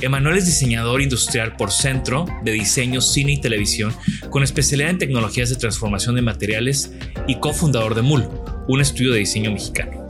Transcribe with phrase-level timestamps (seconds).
[0.00, 3.94] Emanuel es diseñador industrial por Centro de Diseño, Cine y Televisión,
[4.30, 6.92] con especialidad en tecnologías de transformación de materiales
[7.26, 8.28] y cofundador de MUL,
[8.68, 10.06] un estudio de diseño mexicano.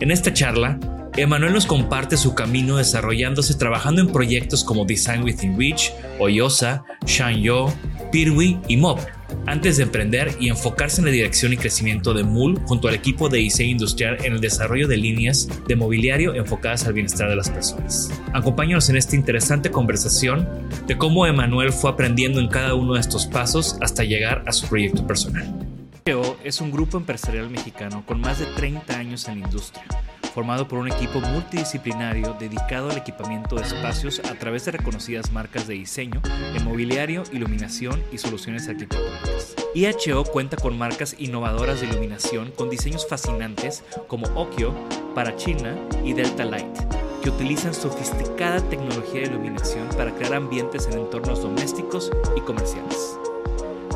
[0.00, 0.78] En esta charla,
[1.16, 7.72] Emanuel nos comparte su camino desarrollándose trabajando en proyectos como Design Within Reach, Oyosa, Shanyo,
[8.12, 8.98] Pirwi y Mob,
[9.46, 13.28] antes de emprender y enfocarse en la dirección y crecimiento de MUL junto al equipo
[13.28, 17.50] de diseño industrial en el desarrollo de líneas de mobiliario enfocadas al bienestar de las
[17.50, 18.10] personas.
[18.32, 20.48] Acompáñanos en esta interesante conversación
[20.86, 24.66] de cómo Emanuel fue aprendiendo en cada uno de estos pasos hasta llegar a su
[24.68, 25.52] proyecto personal.
[26.44, 29.84] es un grupo empresarial mexicano con más de 30 años en la industria
[30.36, 35.66] formado por un equipo multidisciplinario dedicado al equipamiento de espacios a través de reconocidas marcas
[35.66, 36.20] de diseño
[36.62, 39.56] mobiliario, iluminación y soluciones arquitectónicas.
[39.74, 44.74] IHO cuenta con marcas innovadoras de iluminación con diseños fascinantes como Okio,
[45.36, 45.74] China
[46.04, 46.76] y Delta Light,
[47.22, 53.18] que utilizan sofisticada tecnología de iluminación para crear ambientes en entornos domésticos y comerciales.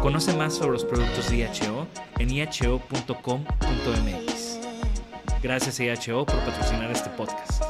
[0.00, 1.86] Conoce más sobre los productos de IHO
[2.18, 4.29] en iho.com.mx.
[5.42, 7.62] Gracias IHO por patrocinar este podcast.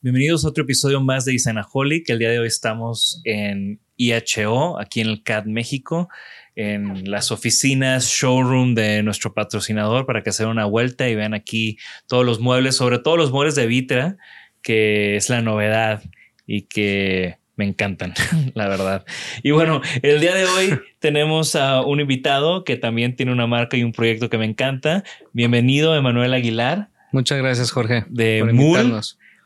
[0.00, 2.08] Bienvenidos a otro episodio más de Isanaholic.
[2.08, 6.08] El día de hoy estamos en IHO, aquí en el CAD México,
[6.54, 11.34] en las oficinas showroom de nuestro patrocinador para que se den una vuelta y vean
[11.34, 11.76] aquí
[12.06, 14.16] todos los muebles, sobre todo los muebles de Vitra,
[14.62, 16.04] que es la novedad
[16.46, 18.14] y que me encantan,
[18.54, 19.04] la verdad.
[19.42, 23.76] Y bueno, el día de hoy tenemos a un invitado que también tiene una marca
[23.76, 25.04] y un proyecto que me encanta.
[25.32, 26.88] Bienvenido, Emanuel Aguilar.
[27.12, 28.04] Muchas gracias, Jorge.
[28.08, 29.02] De por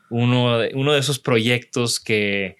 [0.09, 2.55] uno de, uno de esos proyectos que,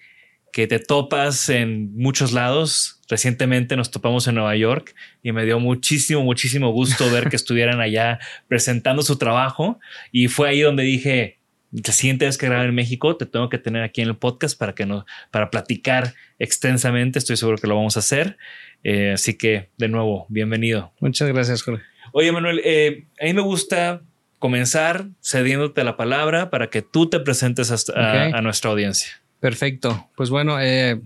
[0.52, 3.00] que te topas en muchos lados.
[3.08, 7.80] Recientemente nos topamos en Nueva York y me dio muchísimo, muchísimo gusto ver que estuvieran
[7.80, 9.78] allá presentando su trabajo.
[10.10, 11.38] Y fue ahí donde dije,
[11.74, 14.56] la siguiente vez que grabe en México te tengo que tener aquí en el podcast
[14.58, 17.18] para que no, para platicar extensamente.
[17.18, 18.36] Estoy seguro que lo vamos a hacer.
[18.84, 20.92] Eh, así que, de nuevo, bienvenido.
[21.00, 21.82] Muchas gracias, Jorge.
[22.12, 24.02] Oye, Manuel, eh, a mí me gusta
[24.38, 29.08] comenzar cediéndote la palabra para que tú te presentes a, nuestra audiencia.
[29.40, 30.08] Perfecto.
[30.16, 31.00] Pues bueno, eh,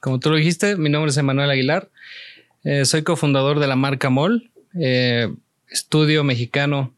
[0.00, 1.90] como tú lo dijiste, mi nombre es Emanuel Aguilar.
[2.84, 4.50] soy cofundador de la marca MOL,
[5.70, 6.94] estudio mexicano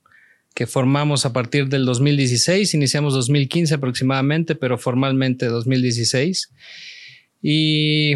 [0.60, 6.52] que formamos a partir del 2016, iniciamos 2015 aproximadamente, pero formalmente 2016.
[7.40, 8.12] Y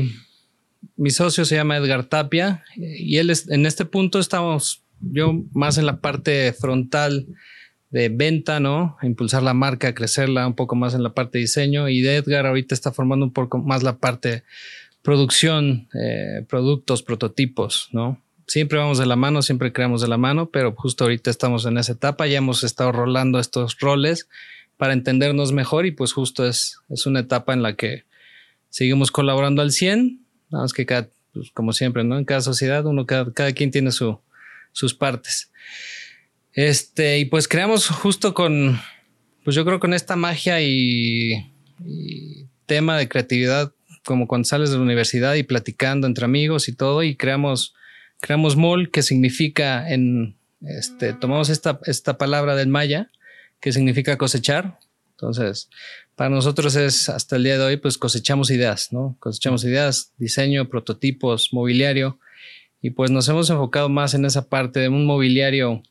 [0.95, 5.79] mi socio se llama Edgar Tapia y él es, en este punto estamos yo más
[5.79, 7.29] en la parte frontal
[7.89, 8.99] de venta, ¿no?
[9.01, 12.75] Impulsar la marca, crecerla un poco más en la parte de diseño y Edgar ahorita
[12.75, 14.43] está formando un poco más la parte
[15.01, 18.23] producción, eh, productos, prototipos, ¿no?
[18.47, 21.79] Siempre vamos de la mano, siempre creamos de la mano, pero justo ahorita estamos en
[21.79, 24.29] esa etapa, ya hemos estado rolando estos roles
[24.77, 28.05] para entendernos mejor y pues justo es, es una etapa en la que
[28.71, 30.21] seguimos colaborando al 100,
[30.51, 32.19] nada más que cada, pues, como siempre, ¿no?
[32.19, 34.19] En cada sociedad, uno, cada, cada quien tiene su,
[34.73, 35.51] sus partes.
[36.53, 38.81] Este, y pues creamos justo con,
[39.43, 41.53] pues yo creo con esta magia y,
[41.85, 43.73] y tema de creatividad,
[44.05, 47.75] como cuando sales de la universidad y platicando entre amigos y todo, y creamos,
[48.25, 53.11] creamos mol, que significa en, este, tomamos esta, esta palabra del maya,
[53.61, 54.79] que significa cosechar.
[55.11, 55.69] Entonces,
[56.17, 59.15] para nosotros es hasta el día de hoy, pues cosechamos ideas, ¿no?
[59.21, 62.19] Cosechamos ideas, diseño, prototipos, mobiliario,
[62.81, 65.83] y pues nos hemos enfocado más en esa parte de un mobiliario.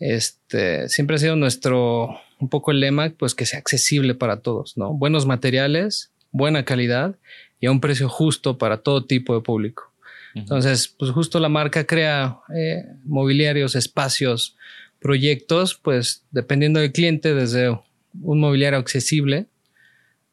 [0.00, 2.10] Este siempre ha sido nuestro
[2.40, 4.92] un poco el lema, pues que sea accesible para todos, ¿no?
[4.92, 7.16] Buenos materiales, buena calidad
[7.58, 9.88] y a un precio justo para todo tipo de público.
[10.38, 14.56] Entonces, pues justo la marca crea eh, mobiliarios, espacios,
[15.00, 17.70] proyectos, pues dependiendo del cliente, desde
[18.20, 19.46] un mobiliario accesible,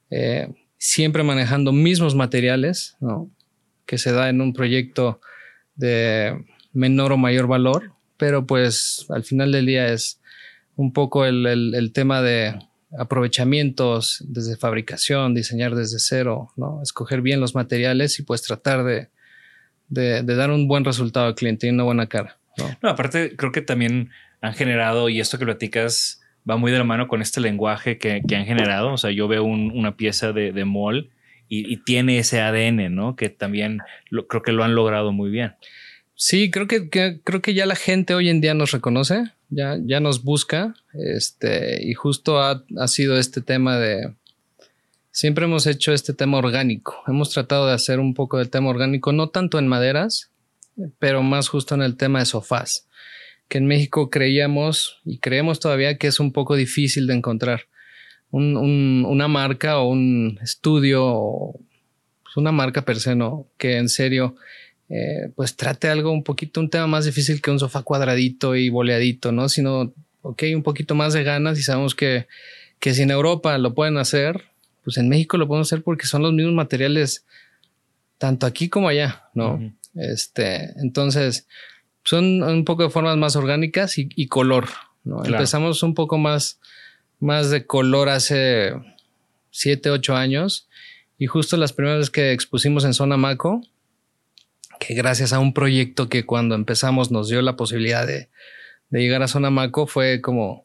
[0.09, 3.29] eh, siempre manejando mismos materiales, ¿no?
[3.85, 5.21] que se da en un proyecto
[5.75, 10.19] de menor o mayor valor, pero pues al final del día es
[10.75, 12.59] un poco el, el, tema de
[12.97, 16.81] aprovechamientos desde fabricación, diseñar desde cero, ¿no?
[16.81, 19.09] escoger bien los materiales y pues tratar de,
[19.89, 22.37] de, de dar un buen resultado al cliente y una buena cara.
[22.57, 22.65] ¿no?
[22.81, 24.09] no, aparte creo que también
[24.41, 28.21] han generado, y esto que platicas va muy de la mano con este lenguaje que,
[28.27, 28.93] que han generado.
[28.93, 31.09] O sea, yo veo un, una pieza de, de mall
[31.49, 33.15] y, y, tiene ese ADN, ¿no?
[33.15, 33.79] Que también
[34.09, 35.53] lo, creo que lo han logrado muy bien.
[36.15, 39.77] Sí, creo que, que, creo que ya la gente hoy en día nos reconoce, ya,
[39.83, 44.13] ya nos busca, este, y justo ha, ha sido este tema de,
[45.15, 47.01] siempre hemos hecho este tema orgánico.
[47.07, 50.29] Hemos tratado de hacer un poco de tema orgánico, no tanto en maderas,
[50.99, 52.89] pero más justo en el tema de sofás
[53.47, 57.61] que en México creíamos y creemos todavía que es un poco difícil de encontrar.
[58.31, 61.53] Un, un, una marca o un estudio
[62.23, 63.47] pues una marca per se, ¿no?
[63.57, 64.35] Que en serio,
[64.89, 68.69] eh, pues trate algo un poquito, un tema más difícil que un sofá cuadradito y
[68.69, 69.47] boleadito, ¿no?
[69.47, 72.27] Sino, ok, un poquito más de ganas y sabemos que,
[72.79, 74.43] que si en Europa lo pueden hacer,
[74.85, 77.25] pues en México lo podemos hacer porque son los mismos materiales,
[78.17, 79.55] tanto aquí como allá, ¿no?
[79.55, 79.75] Uh -huh.
[79.95, 81.47] Este, entonces,
[82.03, 84.67] son un poco de formas más orgánicas y, y color.
[85.03, 85.17] ¿no?
[85.17, 85.35] Claro.
[85.35, 86.59] Empezamos un poco más,
[87.19, 88.73] más de color hace
[89.51, 90.67] 7, 8 años
[91.17, 93.61] y justo las primeras veces que expusimos en Zona Maco,
[94.79, 98.29] que gracias a un proyecto que cuando empezamos nos dio la posibilidad de,
[98.89, 100.64] de llegar a Zona Maco, fue como,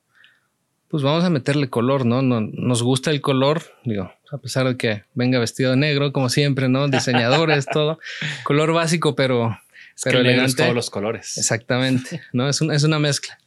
[0.91, 2.21] pues vamos a meterle color, ¿no?
[2.21, 2.41] ¿no?
[2.41, 6.69] Nos gusta el color, digo, a pesar de que venga vestido de negro, como siempre,
[6.69, 6.89] ¿no?
[6.89, 8.01] Diseñadores, todo.
[8.43, 9.57] Color básico, pero
[9.95, 10.63] es pero que elegante.
[10.63, 11.39] todos los colores.
[11.39, 12.49] Exactamente, ¿no?
[12.49, 13.39] Es, un, es una mezcla.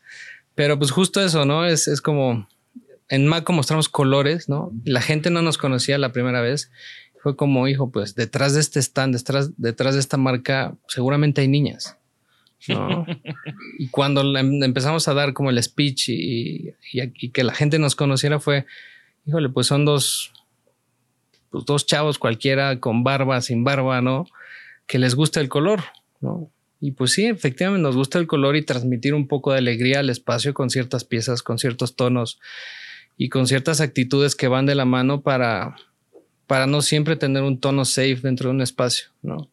[0.55, 1.65] Pero pues justo eso, ¿no?
[1.65, 2.47] Es, es como
[3.09, 4.71] en Maco mostramos colores, ¿no?
[4.85, 6.71] La gente no nos conocía la primera vez.
[7.21, 11.49] Fue como, hijo, pues detrás de este stand, detrás, detrás de esta marca, seguramente hay
[11.49, 11.97] niñas.
[12.67, 13.05] ¿No?
[13.77, 17.95] y cuando empezamos a dar como el speech y, y, y, que la gente nos
[17.95, 18.65] conociera fue,
[19.25, 20.31] híjole, pues son dos,
[21.49, 24.25] pues dos chavos cualquiera con barba, sin barba, ¿no?
[24.87, 25.83] Que les gusta el color,
[26.21, 26.49] ¿no?
[26.83, 30.09] Y pues sí, efectivamente nos gusta el color y transmitir un poco de alegría al
[30.09, 32.41] espacio con ciertas piezas, con ciertos tonos
[33.17, 35.77] y con ciertas actitudes que van de la mano para,
[36.45, 39.49] para no siempre tener un tono safe dentro de un espacio, ¿no?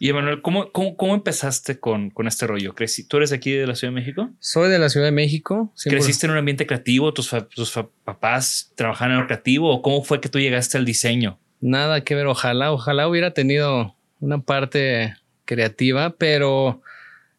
[0.00, 2.74] Y Emanuel, ¿cómo, cómo, cómo empezaste con, con, este rollo?
[3.08, 4.30] ¿Tú eres de aquí de la Ciudad de México?
[4.38, 5.72] Soy de la Ciudad de México.
[5.82, 7.12] ¿Creciste en un ambiente creativo?
[7.12, 9.74] ¿Tus, tus papás trabajaban en lo creativo?
[9.74, 11.38] ¿O cómo fue que tú llegaste al diseño?
[11.60, 12.26] Nada que ver.
[12.26, 16.80] Ojalá, ojalá hubiera tenido una parte creativa, pero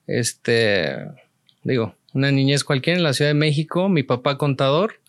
[0.06, 0.98] este,
[1.64, 5.00] digo, una niñez cualquiera en la Ciudad de México, mi papá contador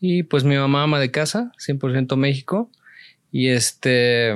[0.00, 2.70] y pues mi mamá ama de casa, 100% México.
[3.30, 4.34] Y este,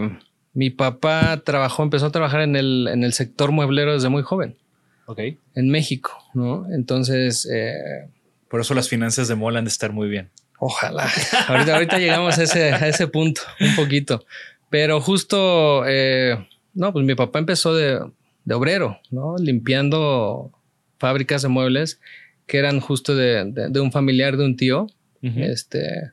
[0.57, 4.57] mi papá trabajó, empezó a trabajar en el, en el sector mueblero desde muy joven.
[5.05, 5.21] Ok.
[5.55, 6.65] En México, ¿no?
[6.73, 7.47] Entonces...
[7.53, 8.09] Eh,
[8.49, 10.31] Por eso las finanzas de Mola han de estar muy bien.
[10.59, 11.11] Ojalá.
[11.49, 14.25] ahorita, ahorita llegamos a ese, a ese punto, un poquito.
[14.71, 15.85] Pero justo...
[15.87, 16.39] Eh,
[16.73, 18.01] no, pues mi papá empezó de,
[18.47, 19.37] de, obrero, ¿no?
[19.37, 20.53] Limpiando
[20.99, 22.01] fábricas de muebles
[22.47, 24.87] que eran justo de, de, de un familiar de un tío.
[25.23, 25.51] Uh -huh.
[25.53, 26.13] Este.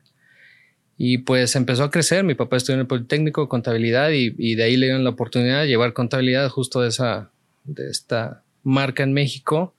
[0.96, 2.24] Y pues empezó a crecer.
[2.24, 5.62] Mi papá estudió en el Politécnico contabilidad y, y, de ahí le dieron la oportunidad
[5.62, 7.30] de llevar contabilidad justo de esa,
[7.64, 9.74] de esta marca en México.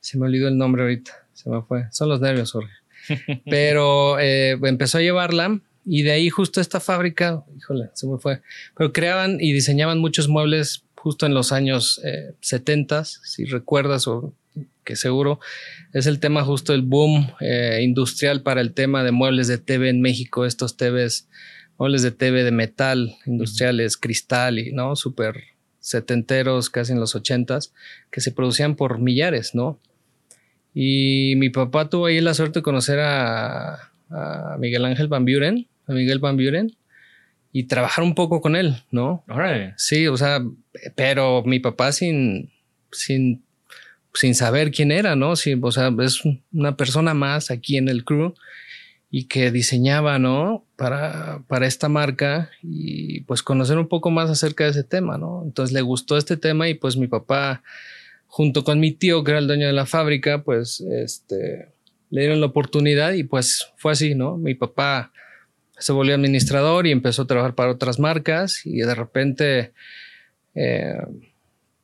[0.00, 1.86] Se me olvidó el nombre ahorita, se me fue.
[1.90, 2.72] Son los nervios, Jorge.
[3.46, 5.60] Pero eh, empezó a llevarla
[5.90, 8.42] y de ahí justo esta fábrica, híjole, se me fue,
[8.76, 12.02] pero creaban y diseñaban muchos muebles justo en los años
[12.40, 14.34] 70, si recuerdas o
[14.88, 15.38] que seguro
[15.92, 17.30] es el tema justo el boom
[17.78, 21.28] industrial para el tema de muebles de TV en México, estos TVs,
[21.76, 24.96] muebles de TV de metal, industriales, cristal y, ¿no?
[24.96, 25.44] Súper
[25.78, 27.74] setenteros, casi en los ochentas,
[28.10, 29.78] que se producían por millares, ¿no?
[30.72, 33.92] Y mi papá tuvo ahí la suerte de conocer a,
[34.58, 36.74] Miguel Ángel Van Buren, a Miguel Van Buren,
[37.52, 39.22] y trabajar un poco con él, ¿no?
[39.76, 40.42] Sí, o sea,
[40.94, 42.50] pero mi papá sin,
[42.90, 43.44] sin,
[44.14, 45.36] sin saber quién era, ¿no?
[45.36, 46.22] Sí, o sea, es
[46.52, 48.34] una persona más aquí en el crew
[49.10, 50.64] y que diseñaba, ¿no?
[50.76, 55.42] Para, para esta marca y pues conocer un poco más acerca de ese tema, ¿no?
[55.44, 57.62] Entonces le gustó este tema y pues mi papá,
[58.26, 61.68] junto con mi tío, que era el dueño de la fábrica, pues este,
[62.10, 64.36] le dieron la oportunidad y pues fue así, ¿no?
[64.36, 65.12] Mi papá
[65.78, 69.72] se volvió administrador y empezó a trabajar para otras marcas y de repente,
[70.54, 71.00] eh,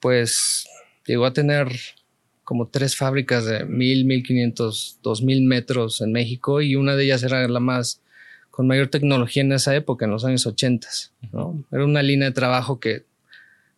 [0.01, 0.67] pues
[1.07, 1.69] llegó a tener
[2.45, 7.05] como tres fábricas de mil, mil quinientos, dos mil metros en México y una de
[7.05, 8.03] ellas era la más
[8.51, 10.87] con mayor tecnología en esa época, en los años 80.
[11.33, 11.65] ¿no?
[11.73, 13.05] Era una línea de trabajo que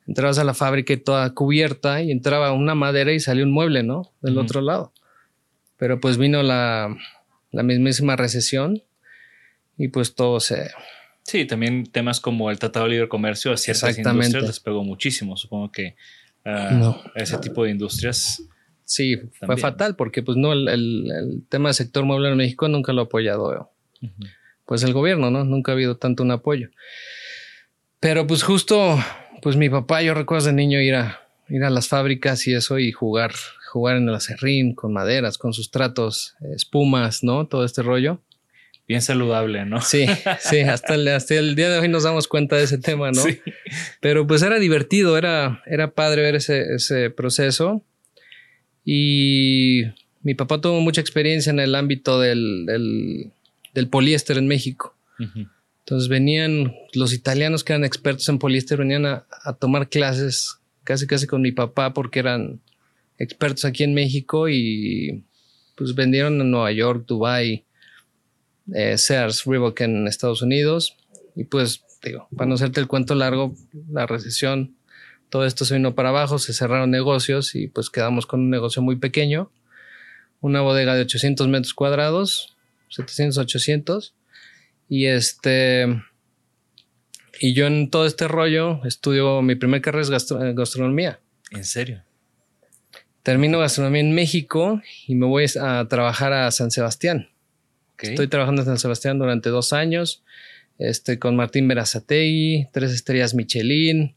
[0.07, 3.83] entrabas a la fábrica y toda cubierta y entraba una madera y salió un mueble,
[3.83, 4.13] ¿no?
[4.21, 4.93] Del otro lado.
[5.79, 6.95] Pero pues vino la,
[7.53, 8.83] la mismísima recesión
[9.79, 10.71] y pues todo se...
[11.23, 15.37] Sí, también temas como el Tratado de Libre Comercio a ciertas industrias les pegó muchísimo.
[15.37, 15.97] Supongo que
[16.45, 18.43] uh, ese tipo de industrias
[18.87, 23.03] Sí, fue fatal porque pues no, el, tema del sector mueble en México nunca lo
[23.03, 23.71] ha apoyado
[24.65, 25.45] pues el gobierno, ¿no?
[25.45, 26.71] Nunca ha habido tanto un apoyo.
[28.01, 28.99] Pero pues justo,
[29.43, 32.79] pues mi papá, yo recuerdo de niño ir a, ir a las fábricas y eso
[32.79, 33.33] y jugar,
[33.73, 37.47] jugar en el acerrín con maderas, con sustratos, espumas, ¿no?
[37.47, 38.21] Todo este rollo.
[38.89, 39.81] Bien saludable, ¿no?
[39.81, 40.07] Sí,
[40.41, 43.23] sí, hasta el, hasta el día de hoy nos damos cuenta de ese tema, ¿no?
[43.23, 43.41] Sí.
[44.01, 47.85] Pero pues era divertido, era, era padre ver ese, ese proceso.
[48.89, 49.83] Y
[50.23, 52.65] mi papá tuvo mucha experiencia en el ámbito del,
[53.75, 54.95] del, poliéster en México.
[55.19, 59.27] Entonces venían los italianos que eran expertos en poliéster, venían a,
[59.59, 62.61] tomar clases casi casi con mi papá porque eran
[63.19, 65.25] expertos aquí en México y
[65.75, 67.65] pues vendieron en Nueva York, Dubai,
[68.73, 70.97] eh, Sears, Reebok en Estados Unidos.
[71.35, 73.57] Y pues digo, para no hacerte el cuento largo,
[73.91, 74.76] la recesión
[75.31, 78.83] todo esto se vino para abajo, se cerraron negocios y pues quedamos con un negocio
[78.83, 79.51] muy pequeño,
[80.41, 82.57] una bodega de 800 metros cuadrados,
[82.91, 84.15] 700, 800,
[84.89, 85.87] y este,
[87.41, 91.21] y yo en todo este rollo estudio, mi primer carrera es gastronomía.
[91.51, 92.03] ¿En serio?
[93.23, 97.29] Termino gastronomía en México y me voy a trabajar a San Sebastián.
[97.99, 100.23] Estoy trabajando en San Sebastián durante dos años.
[100.79, 104.15] Estoy con Martín Berazategui, tres estrellas Michelin,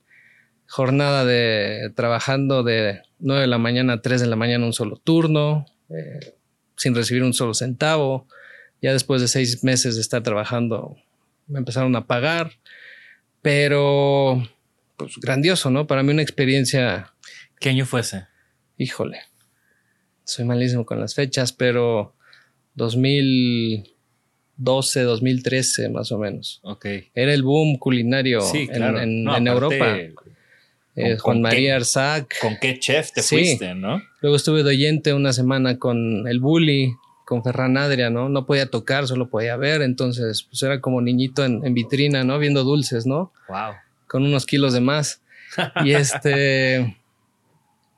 [0.69, 4.97] jornada de trabajando de 9 de la mañana a 3 de la mañana un solo
[4.97, 6.35] turno, eh,
[6.77, 8.27] sin recibir un solo centavo.
[8.81, 10.95] Ya después de seis meses de estar trabajando,
[11.47, 12.51] me empezaron a pagar,
[13.41, 14.47] pero
[14.95, 15.87] pues grandioso, ¿no?
[15.87, 17.11] Para mí una experiencia.
[17.59, 18.27] ¿Qué año fue ese?
[18.77, 19.21] Híjole,
[20.23, 22.13] soy malísimo con las fechas, pero
[22.75, 26.59] 2012, 2013 más o menos.
[26.63, 26.85] Ok.
[27.15, 29.97] Era el boom culinario en, en Europa.
[30.99, 32.35] Eh, Juan María Arzac.
[32.41, 34.01] ¿Con qué chef te fuiste, no?
[34.19, 36.93] Luego estuve de oyente una semana con el Bully,
[37.25, 38.27] con Ferran Adria, ¿no?
[38.27, 42.37] No podía tocar, solo podía ver, entonces pues era como niñito en, vitrina, ¿no?
[42.37, 43.31] Viendo dulces, ¿no?
[43.47, 43.75] Wow.
[44.07, 45.21] Con unos kilos de más.
[45.85, 46.97] y este...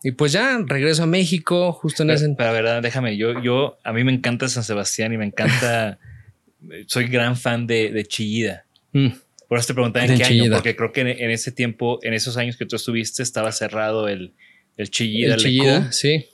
[0.03, 2.29] Y pues ya regreso a México justo en ese...
[2.37, 5.99] Pero verdad, déjame, yo, yo, a mí me encanta San Sebastián y me encanta,
[6.87, 8.65] soy gran fan de, de Chillida.
[8.93, 9.09] Mm.
[9.51, 12.37] Por eso te preguntaba en qué año, porque creo que en, ese tiempo, en esos
[12.37, 14.33] años que tú estuviste, estaba cerrado el,
[14.77, 15.33] el Chillida.
[15.33, 16.25] El Chillida, sí,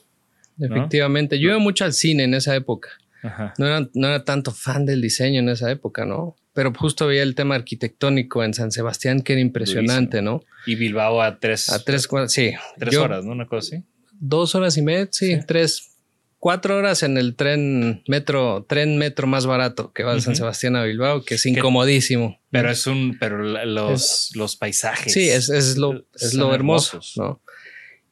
[0.56, 1.40] efectivamente.
[1.40, 2.90] Yo iba mucho al cine en esa época.
[3.58, 6.36] No, era, no era tanto fan del diseño en esa época, ¿no?
[6.52, 10.44] Pero justo había el tema arquitectónico en San Sebastián que era impresionante, ¿no?
[10.64, 11.70] Y Bilbao a tres.
[11.70, 12.52] A tres, sí.
[12.78, 13.32] Tres horas, ¿no?
[13.32, 13.84] Una cosa así.
[14.12, 15.90] Dos horas y media, sí, tres,
[16.38, 20.76] cuatro horas en el tren metro, tren metro más barato que va de San Sebastián
[20.76, 22.40] a Bilbao, que es incomodísimo.
[22.50, 25.12] Pero es un, pero los, los paisajes.
[25.12, 27.42] Sí, es, es lo, es lo hermoso, ¿no?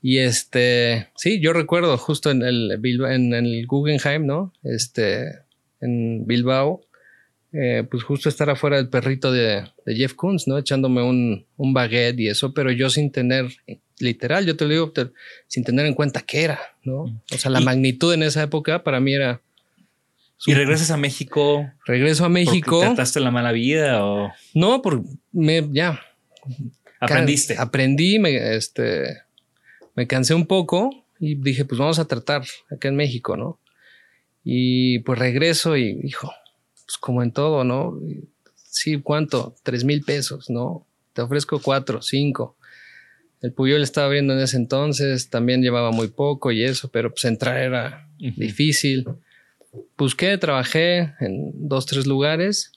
[0.03, 4.53] Y este, sí, yo recuerdo justo en el, en el Guggenheim, ¿no?
[4.63, 5.25] Este,
[5.81, 6.87] en Bilbao,
[7.53, 10.59] eh, pues justo estar afuera del perrito de, Jeff Koons, ¿no?
[10.59, 13.49] Echándome un, un baguette y eso, pero yo sin tener
[13.99, 14.93] literal, yo te lo digo
[15.47, 17.03] sin tener en cuenta qué era, ¿no?
[17.33, 19.41] O sea, la magnitud en esa época para mí era...
[20.45, 21.71] ¿Y regresas a México?
[21.87, 22.81] Regreso a México.
[22.81, 24.33] ¿Trataste la mala vida o...?
[24.55, 26.01] No, por me, ya.
[27.01, 27.57] Aprendiste.
[27.59, 29.23] Aprendí, me, este,
[29.95, 33.59] me cansé un poco y dije, pues vamos a tratar acá en México, ¿no?
[34.45, 36.31] Y pues regreso y, hijo,
[36.85, 37.99] pues como en todo, ¿no?
[38.55, 39.57] Sí, ¿cuánto?
[39.63, 40.87] Tres mil pesos, ¿no?
[41.15, 42.56] Te ofrezco cuatro, cinco.
[43.43, 47.25] El Puyol estaba abriendo en ese entonces, también llevaba muy poco y eso, pero pues
[47.27, 49.07] entrar era difícil.
[49.97, 52.73] Busqué, trabajé en dos, tres lugares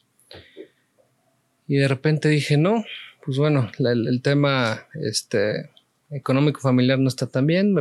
[1.68, 2.84] y de repente dije, no,
[3.24, 5.70] pues bueno, el, tema este,
[6.10, 7.76] económico familiar no está tan bien.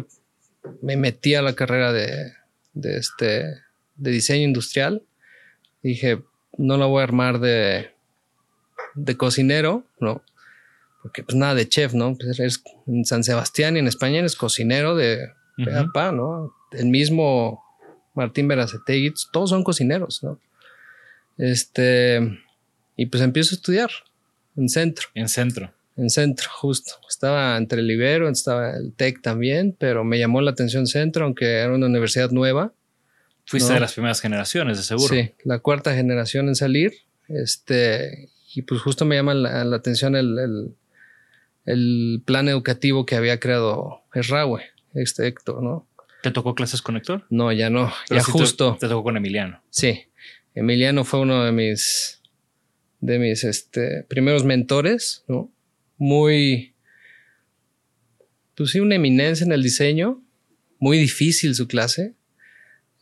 [0.82, 2.34] Me, metí a la carrera de,
[2.74, 3.54] este,
[3.96, 5.02] de diseño industrial.
[5.82, 6.22] Dije,
[6.58, 7.90] no la voy a armar de,
[8.94, 10.22] de cocinero, ¿no?
[11.02, 12.16] Porque pues nada de chef, ¿no?
[12.16, 16.54] Pues eres en San Sebastián y en España eres cocinero de uh ¿no?
[16.72, 17.62] El mismo
[18.14, 20.38] Martín Beracetegui, todos son cocineros, ¿no?
[21.38, 22.20] Este,
[22.96, 23.90] y pues empiezo a estudiar
[24.56, 25.08] en centro.
[25.14, 25.72] En centro.
[25.96, 26.92] En centro, justo.
[27.08, 31.58] Estaba entre el Ibero, estaba el TEC también, pero me llamó la atención centro, aunque
[31.58, 32.72] era una universidad nueva.
[33.46, 35.14] Fuiste de las primeras generaciones, de seguro.
[35.14, 36.92] Sí, la cuarta generación en salir.
[37.28, 40.74] Este, y pues justo me llama la, atención el, el,
[42.24, 44.62] plan educativo que había creado Esraue,
[44.94, 45.86] este Héctor, ¿no?
[46.22, 47.24] ¿Te tocó clases con Héctor?
[47.30, 47.92] No, ya no.
[48.10, 48.76] ya justo.
[48.80, 49.62] Te, tocó con Emiliano.
[49.70, 50.06] Sí.
[50.54, 52.20] Emiliano fue uno de mis,
[53.00, 55.50] de mis este, primeros mentores, ¿no?
[55.96, 56.74] Muy,
[58.56, 60.22] pues sí, una eminencia en el diseño.
[60.80, 62.14] Muy difícil su clase.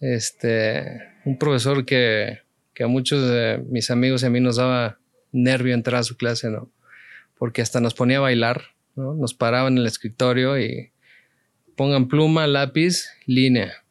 [0.01, 2.41] Este, un profesor que,
[2.75, 4.99] que a muchos de mis amigos y a mí nos daba
[5.33, 6.71] nervio entrar a su clase, ¿no?
[7.39, 8.63] Porque hasta nos ponía a bailar,
[8.95, 9.15] ¿no?
[9.15, 10.93] Nos paraba en el escritorio y
[11.77, 13.85] pongan pluma, lápiz, línea.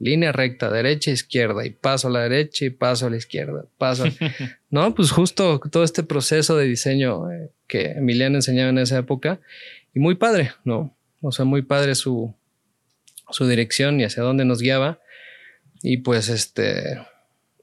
[0.00, 3.64] Línea recta, derecha, izquierda, y paso a la derecha y paso a la izquierda.
[3.78, 4.04] Paso.
[4.70, 9.40] no, pues justo todo este proceso de diseño eh, que Emiliano enseñaba en esa época.
[9.94, 10.96] Y muy padre, ¿no?
[11.20, 12.32] O sea, muy padre su,
[13.30, 15.00] su dirección y hacia dónde nos guiaba.
[15.82, 17.00] Y pues este,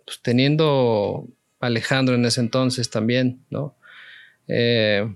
[0.06, 1.28] pues teniendo
[1.60, 3.78] Alejandro en ese entonces también, ¿no?
[4.48, 5.16] Eh,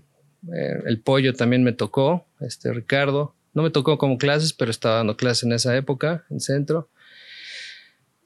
[0.54, 3.36] eh, el pollo también me tocó, este Ricardo.
[3.54, 6.90] No me tocó como clases, pero estaba dando clases en esa época, en centro.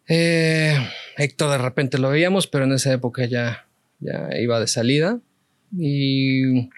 [0.08, 0.78] Eh,
[1.17, 3.67] Héctor de repente lo veíamos, pero en esa época ya,
[3.99, 5.19] ya iba de salida.
[5.78, 6.69] Y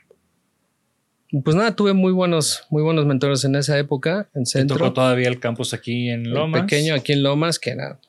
[1.44, 4.78] pues nada, tuve muy buenos, muy buenos mentores en esa época, en centro.
[4.78, 6.62] tocó todavía el campus aquí en Lomas?
[6.62, 8.00] pequeño aquí en Lomas, que era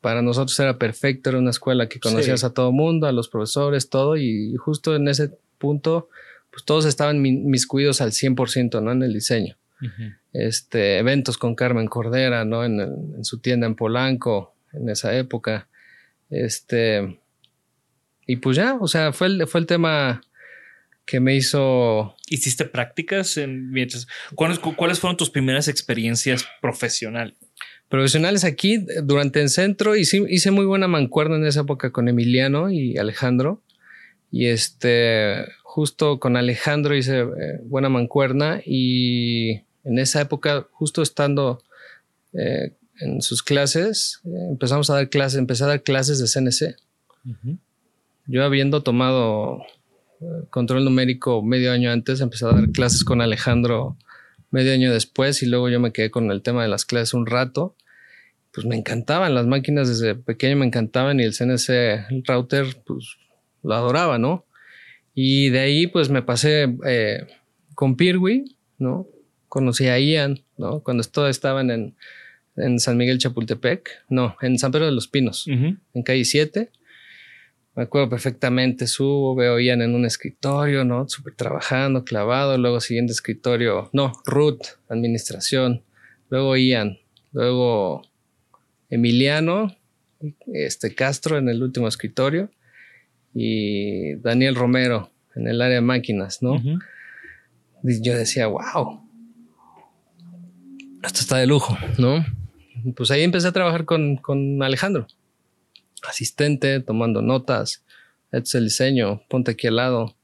[0.00, 3.90] para nosotros era perfecto, era una escuela que conocías a todo mundo, a los profesores,
[3.90, 6.08] todo, y justo en ese punto,
[6.50, 8.92] pues todos estaban miscuidos al 100%, ¿no?
[8.92, 9.56] En el diseño.
[10.32, 12.64] Este, eventos con Carmen Cordera, ¿no?
[12.64, 15.68] En, su tienda en Polanco, en esa época.
[16.28, 17.20] Este,
[18.26, 20.22] y pues ya, o sea, fue el, fue el tema
[21.04, 22.14] que me hizo...
[22.28, 24.06] ¿Hiciste prácticas en mientras?
[24.34, 27.34] ¿Cuáles, ¿Cuáles fueron tus primeras experiencias profesionales?
[27.90, 32.70] profesionales aquí durante el centro y hice muy buena mancuerna en esa época con Emiliano
[32.70, 33.62] y Alejandro.
[34.30, 41.62] Y este, justo con Alejandro hice eh, buena mancuerna y en esa época, justo estando
[42.32, 46.76] eh, en sus clases, eh, empezamos a dar clases, empecé a dar clases de CNC.
[48.26, 49.62] Yo habiendo tomado
[50.50, 53.96] control numérico medio año antes, empecé a dar clases con Alejandro
[54.50, 57.26] medio año después y luego yo me quedé con el tema de las clases un
[57.26, 57.76] rato.
[58.52, 61.68] Pues me encantaban las máquinas desde pequeño, me encantaban y el CNC
[62.10, 63.16] el router, pues
[63.62, 64.46] lo adoraba, ¿no?
[65.14, 67.26] Y de ahí pues me pasé eh,
[67.74, 69.06] con Pirwi, ¿no?
[69.48, 70.80] Conocí a Ian, ¿no?
[70.80, 71.96] Cuando estaban en,
[72.56, 76.70] en San Miguel Chapultepec, no, en San Pedro de los Pinos, en calle 7.
[77.74, 81.08] Me acuerdo perfectamente, subo, veo a Ian en un escritorio, ¿no?
[81.08, 85.82] Súper trabajando, clavado, luego siguiente escritorio, no, Ruth, administración,
[86.28, 86.98] luego Ian,
[87.32, 88.02] luego
[88.90, 89.76] Emiliano,
[90.52, 92.50] este Castro en el último escritorio
[93.34, 96.56] y Daniel Romero en el área de máquinas, ¿no?
[97.82, 99.00] Y yo decía, wow,
[101.02, 102.24] esto está de lujo, ¿no?
[102.96, 105.06] Pues ahí empecé a trabajar con, con Alejandro
[106.08, 107.84] asistente, tomando notas,
[108.32, 110.16] este es el diseño, ponte aquí al lado,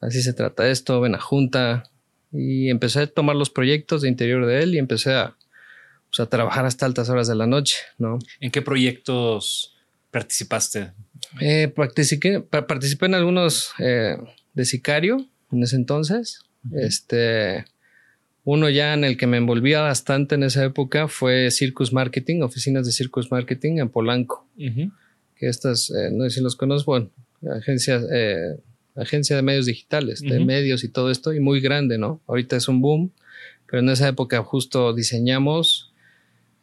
[0.00, 1.84] así se trata esto, ven a junta.
[2.32, 5.36] Y empecé a tomar los proyectos de interior de él y empecé a,
[6.08, 8.20] pues, a trabajar hasta altas horas de la noche, ¿no?
[8.38, 9.76] ¿En qué proyectos
[10.12, 10.92] participaste?
[11.40, 14.16] Eh, participé, participé en algunos eh,
[14.54, 16.40] de Sicario en ese entonces.
[16.72, 17.64] Este,
[18.44, 22.84] uno ya en el que me envolvía bastante en esa época fue Circus Marketing, oficinas
[22.84, 27.10] de Circus Marketing en Polanco que estas, eh, no sé si los conozco, bueno,
[27.56, 28.04] agencias,
[28.94, 32.20] agencia de medios digitales, de medios y todo esto, y muy grande, ¿no?
[32.26, 33.12] Ahorita es un boom,
[33.66, 35.94] pero en esa época justo diseñamos,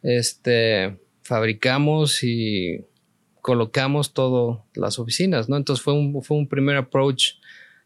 [0.02, 2.84] este, fabricamos y
[3.42, 5.56] colocamos todas las oficinas, ¿no?
[5.56, 7.34] Entonces fue un, fue un primer approach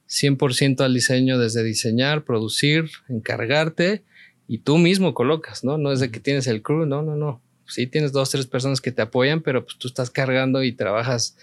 [0.09, 4.05] 100% al diseño desde diseñar, producir, encargarte
[4.47, 5.79] y tú mismo colocas, ¿no?
[5.79, 7.41] No es de que tienes el crew, no, no, no.
[7.67, 11.37] Sí tienes dos, tres personas que te apoyan, pero pues tú estás cargando y trabajas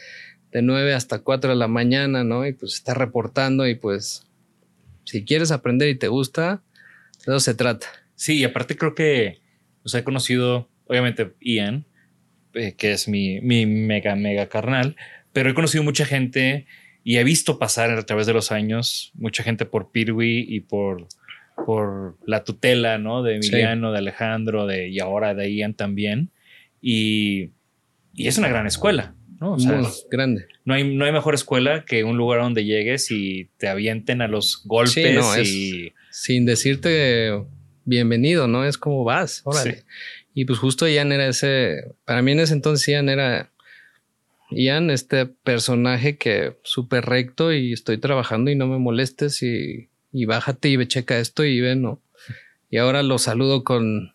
[0.51, 2.45] de 9 hasta 4 de la mañana, ¿no?
[2.45, 4.27] Y pues estás reportando y pues
[5.05, 6.61] si quieres aprender y te gusta,
[7.25, 7.87] de eso se trata.
[8.15, 9.41] Sí, y aparte creo que,
[9.83, 11.85] os he conocido, obviamente, Ian,
[12.53, 14.95] eh, que es mi, mi mega, mega carnal,
[15.33, 16.65] pero he conocido mucha gente
[17.03, 21.07] y he visto pasar a través de los años mucha gente por Pirwi y por,
[21.65, 23.23] por la tutela, ¿no?
[23.23, 26.31] De Emiliano, de Alejandro, de, y ahora de Ian también.
[26.81, 27.51] Y,
[28.13, 29.53] y es una gran escuela, ¿no?
[29.53, 29.81] O sea,
[30.11, 30.47] grande.
[30.65, 34.27] No hay, no hay mejor escuela que un lugar donde llegues y te avienten a
[34.27, 35.93] los golpes y...
[36.11, 37.31] sin decirte
[37.85, 38.65] bienvenido, ¿no?
[38.65, 39.83] Es como vas, órale.
[40.33, 43.51] Y pues justo Ian era ese, para mí en ese entonces Ian era,
[44.51, 50.25] Ian, este personaje que súper recto y estoy trabajando y no me molestes y, y
[50.25, 52.01] bájate y checa esto y ve, ¿no?
[52.69, 54.13] Y ahora lo saludo con,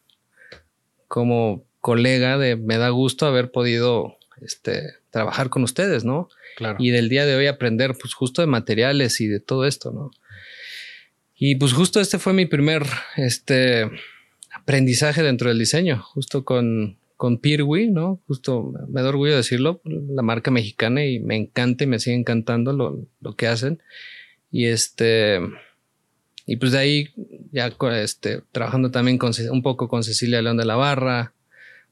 [1.08, 6.28] como colega de, me da gusto haber podido, este, trabajar con ustedes, ¿no?
[6.56, 6.76] Claro.
[6.78, 10.10] Y del día de hoy aprender, pues justo de materiales y de todo esto, ¿no?
[11.36, 12.84] Y pues justo este fue mi primer,
[13.16, 13.90] este,
[14.64, 18.18] aprendizaje dentro del diseño, justo con, con Pirwi, ¿no?
[18.26, 22.72] Justo me da orgullo decirlo, la marca mexicana y me encanta y me sigue encantando
[22.72, 23.82] lo, lo que hacen.
[24.50, 25.38] Y este,
[26.46, 27.08] y pues de ahí
[27.52, 31.34] ya este, trabajando también con, un poco con Cecilia León de la Barra,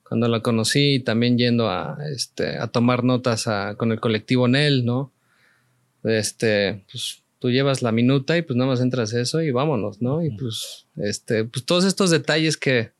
[0.02, 5.12] cuando la conocí, también yendo a, este, a tomar notas con el colectivo NEL, ¿no?
[6.04, 10.24] Este, pues tú llevas la minuta y pues nada más entras eso y vámonos, ¿no?
[10.24, 12.92] Y pues, este, pues todos estos detalles que,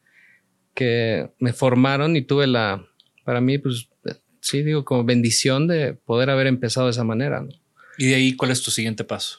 [0.75, 2.85] que me formaron y tuve la,
[3.23, 3.89] para mí, pues
[4.41, 7.51] sí, digo, como bendición de poder haber empezado de esa manera, ¿no?
[7.99, 9.39] ¿Y de ahí cuál es tu siguiente paso?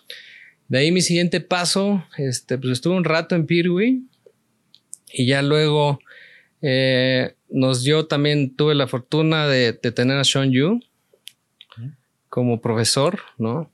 [0.69, 4.07] De ahí mi siguiente paso, este, pues estuve un rato en Pirwi
[5.11, 5.99] y ya luego
[6.61, 10.79] eh, nos dio también, tuve la fortuna de, de tener a Sean Yu
[12.29, 13.72] como profesor, ¿no?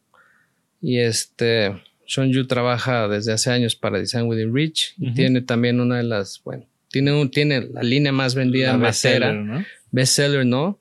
[0.82, 1.76] Y este,
[2.08, 6.04] Sean Yu trabaja desde hace años para Design Within Reach y tiene también una de
[6.04, 9.66] las, bueno, tiene, un, tiene la línea más vendida en bestseller, ¿no?
[9.92, 10.80] bestseller, ¿no?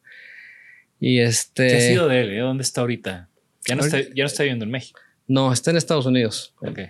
[1.01, 1.69] Y este...
[1.69, 2.31] ¿Qué ha sido de él?
[2.31, 2.39] ¿Eh?
[2.39, 3.29] ¿Dónde está ahorita?
[3.67, 5.01] Ya no, Está, ya no está viviendo en México.
[5.27, 6.55] No, está en Estados Unidos.
[6.61, 6.89] Okay.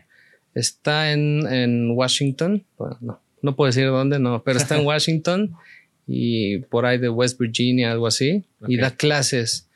[0.54, 2.64] Está en, en Washington.
[2.76, 5.56] Bueno, no, no puedo decir dónde, no, pero está en Washington
[6.06, 8.44] y por ahí de West Virginia, algo así.
[8.66, 9.67] Y da clases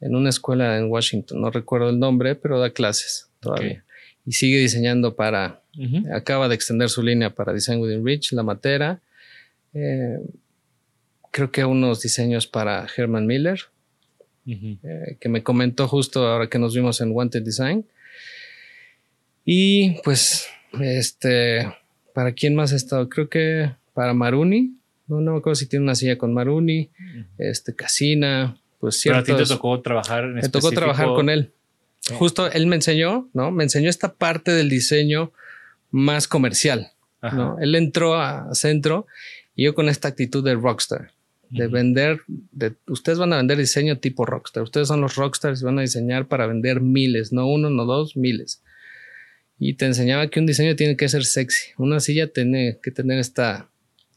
[0.00, 3.84] en una escuela en Washington, no recuerdo el nombre, pero da clases todavía.
[4.24, 5.62] Y sigue diseñando para,
[6.12, 9.00] acaba de extender su línea para Design Within Reach, la matera.
[9.74, 10.18] Eh,
[11.30, 13.60] creo que unos diseños para Herman Miller,
[14.46, 17.84] eh, que me comentó justo ahora que nos vimos en Wanted Design.
[19.44, 20.46] Y pues,
[20.80, 21.66] este,
[22.12, 23.08] ¿para quién más ha estado?
[23.08, 24.74] Creo que para Maruni.
[25.06, 26.90] No, no me acuerdo si tiene una silla con Maruni,
[27.38, 29.24] este, Casina, pues cierto.
[29.24, 31.52] Pero a ti te tocó trabajar en Me tocó trabajar con él.
[32.14, 33.50] Justo él me enseñó, ¿no?
[33.50, 35.32] Me enseñó esta parte del diseño
[35.90, 37.58] más comercial, ¿no?
[37.58, 39.06] Él entró a centro
[39.54, 41.12] y yo con esta actitud de rockstar,
[41.50, 45.64] de vender, de, ustedes van a vender diseño tipo rockstar, ustedes son los rockstars y
[45.64, 48.62] van a diseñar para vender miles, no uno, no dos, miles.
[49.58, 53.18] Y te enseñaba que un diseño tiene que ser sexy, una silla tiene que tener
[53.18, 53.68] esta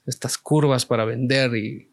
[0.06, 1.90] estas curvas para vender y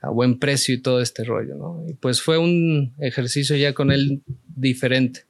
[0.00, 1.84] a buen precio y todo este rollo, ¿no?
[1.88, 5.24] Y pues fue un ejercicio ya con él diferente.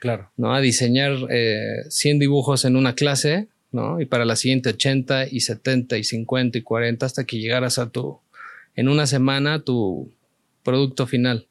[0.00, 0.30] Claro.
[0.36, 0.54] ¿No?
[0.54, 4.00] A diseñar 100 eh, dibujos en una clase, ¿no?
[4.00, 7.90] Y para la siguiente 80 y 70 y 50 y 40 hasta que llegaras a
[7.90, 8.18] tu,
[8.74, 10.12] en una semana, tu
[10.62, 11.46] producto final.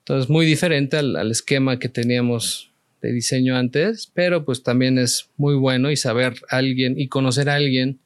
[0.00, 5.30] Entonces, muy diferente al, al esquema que teníamos de diseño antes, pero pues también es
[5.36, 8.00] muy bueno y saber a alguien y conocer a alguien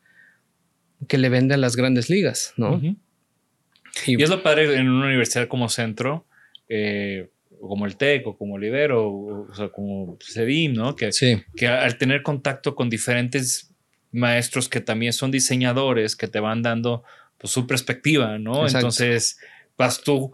[1.07, 2.81] que le vende a las grandes ligas, ¿no?
[4.07, 6.27] y, es lo padre en una universidad como Centro,
[6.69, 7.31] eh,
[7.61, 10.97] como el TEC o como Libero, o, sea, como CEDIM, ¿no?
[10.97, 11.11] Que,
[11.57, 13.73] que al tener contacto con diferentes
[14.13, 17.05] maestros que también son diseñadores, que te van dando
[17.37, 18.67] pues, su perspectiva, ¿no?
[18.67, 19.39] Entonces,
[19.77, 20.33] vas tú,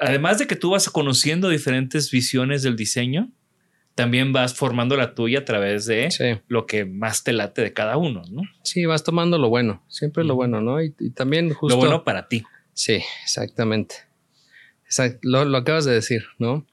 [0.00, 3.30] además de que tú vas conociendo diferentes visiones del diseño,
[3.96, 7.96] también vas formando la tuya a través de lo que más te late de cada
[7.96, 8.42] uno, ¿no?
[8.62, 10.82] Sí, vas tomando lo bueno, siempre lo bueno, ¿no?
[10.82, 11.74] Y, también justo...
[11.74, 12.44] Lo bueno para ti.
[12.74, 13.96] Sí, exactamente.
[15.22, 16.66] lo, acabas de decir, ¿no?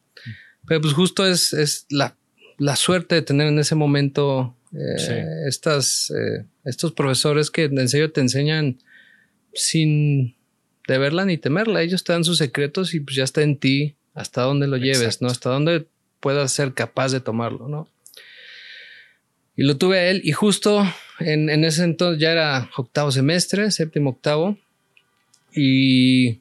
[0.67, 2.17] Pero pues justo es, es la,
[2.57, 8.11] la suerte de tener en ese momento eh, estas, eh, estos profesores que en serio
[8.11, 8.79] te enseñan
[9.53, 10.35] sin
[10.89, 11.83] deberla ni temerla.
[11.83, 15.21] Ellos te dan sus secretos y pues ya está en ti hasta dónde lo lleves,
[15.21, 15.29] ¿no?
[15.29, 15.87] Hasta dónde
[16.23, 17.89] puedas ser capaz de tomarlo, ¿no?
[19.57, 20.83] Y lo tuve a él y justo
[21.19, 24.57] en, ese entonces ya era octavo semestre, séptimo, octavo.
[25.53, 26.39] Y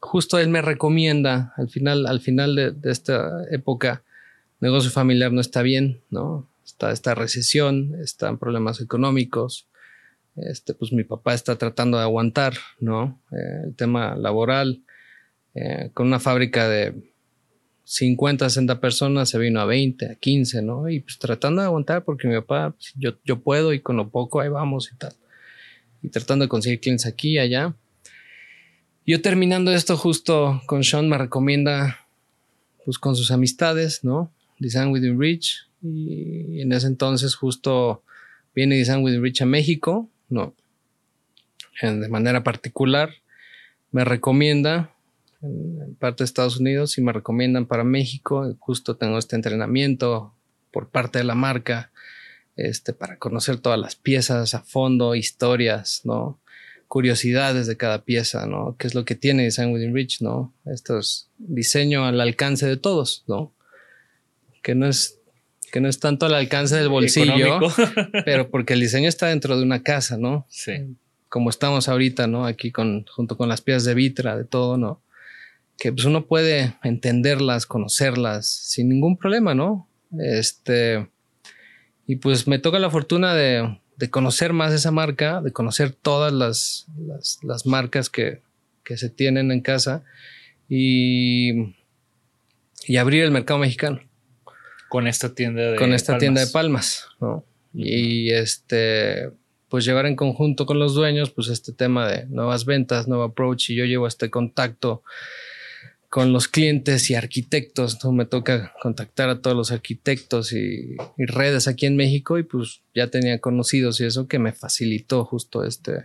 [0.00, 4.02] justo él me recomienda al final, al final de, de esta época,
[4.60, 6.46] negocio familiar no está bien, ¿no?
[6.64, 9.68] Está esta recesión, están problemas económicos,
[10.34, 13.22] este, pues mi papá está tratando de aguantar, ¿no?
[13.30, 14.82] Eh, el tema laboral,
[15.54, 17.14] eh, con una fábrica de
[17.88, 20.88] 50, 60 personas, se vino a 20, a 15, ¿no?
[20.88, 24.08] Y pues tratando de aguantar porque mi papá, pues, yo, yo puedo y con lo
[24.10, 25.12] poco ahí vamos y tal.
[26.02, 27.74] Y tratando de conseguir clientes aquí y allá.
[29.06, 32.06] Yo terminando esto justo con Sean me recomienda,
[32.84, 34.32] pues con sus amistades, ¿no?
[34.58, 35.68] Design Within Reach.
[35.80, 38.02] Y en ese entonces justo
[38.52, 40.54] viene Design Within Reach a México no.
[41.80, 43.14] de manera particular,
[43.90, 44.94] me recomienda
[45.42, 48.54] en parte de Estados Unidos y me recomiendan para México.
[48.58, 50.34] Justo tengo este entrenamiento
[50.70, 51.90] por parte de la marca,
[52.56, 56.38] este, para conocer todas las piezas a fondo, historias, ¿no?
[56.88, 58.76] Curiosidades de cada pieza, ¿no?
[58.78, 60.52] ¿Qué es lo que tiene Design Within Reach, ¿no?
[60.66, 63.52] Esto es diseño al alcance de todos, ¿no?
[64.62, 65.18] Que no es
[65.72, 67.58] que no es tanto al alcance del bolsillo,
[68.24, 70.46] pero porque el diseño está dentro de una casa, ¿no?
[70.48, 70.96] Sí.
[71.28, 72.46] Como estamos ahorita, ¿no?
[72.46, 75.02] Aquí con, junto con las piezas de vitra, de todo, ¿no?
[75.78, 79.88] Que pues uno puede entenderlas, conocerlas sin ningún problema, ¿no?
[80.18, 81.08] Este,
[82.06, 86.32] y pues me toca la fortuna de, de conocer más esa marca, de conocer todas
[86.32, 88.42] las, las, las marcas que,
[88.84, 90.04] que, se tienen en casa
[90.68, 91.74] y,
[92.86, 94.00] y abrir el mercado mexicano
[94.88, 97.44] con esta tienda de con esta tienda de palmas, ¿no?
[97.74, 99.30] Y este,
[99.68, 103.70] pues llevar en conjunto con los dueños, pues este tema de nuevas ventas, nuevo approach,
[103.70, 105.02] y yo llevo este contacto
[106.08, 108.12] con los clientes y arquitectos, ¿no?
[108.12, 113.08] Me toca contactar a todos los arquitectos y, redes aquí en México y pues ya
[113.08, 116.04] tenía conocidos y eso que me facilitó justo este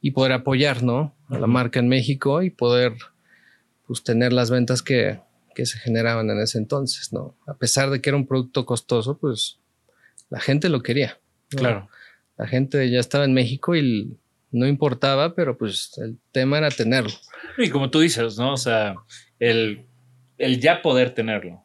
[0.00, 1.14] y poder apoyar, ¿no?
[1.28, 2.94] A la marca en México y poder
[3.86, 5.20] pues tener las ventas que,
[5.54, 7.36] que se generaban en ese entonces, ¿no?
[7.46, 9.58] A pesar de que era un producto costoso, pues
[10.30, 11.18] la gente lo quería.
[11.48, 11.88] Claro.
[12.36, 14.16] La gente ya estaba en México y
[14.50, 17.12] no importaba, pero pues el tema era tenerlo.
[17.56, 18.52] Y como tú dices, ¿no?
[18.54, 18.94] O sea,
[19.38, 19.84] el,
[20.38, 21.64] el ya poder tenerlo.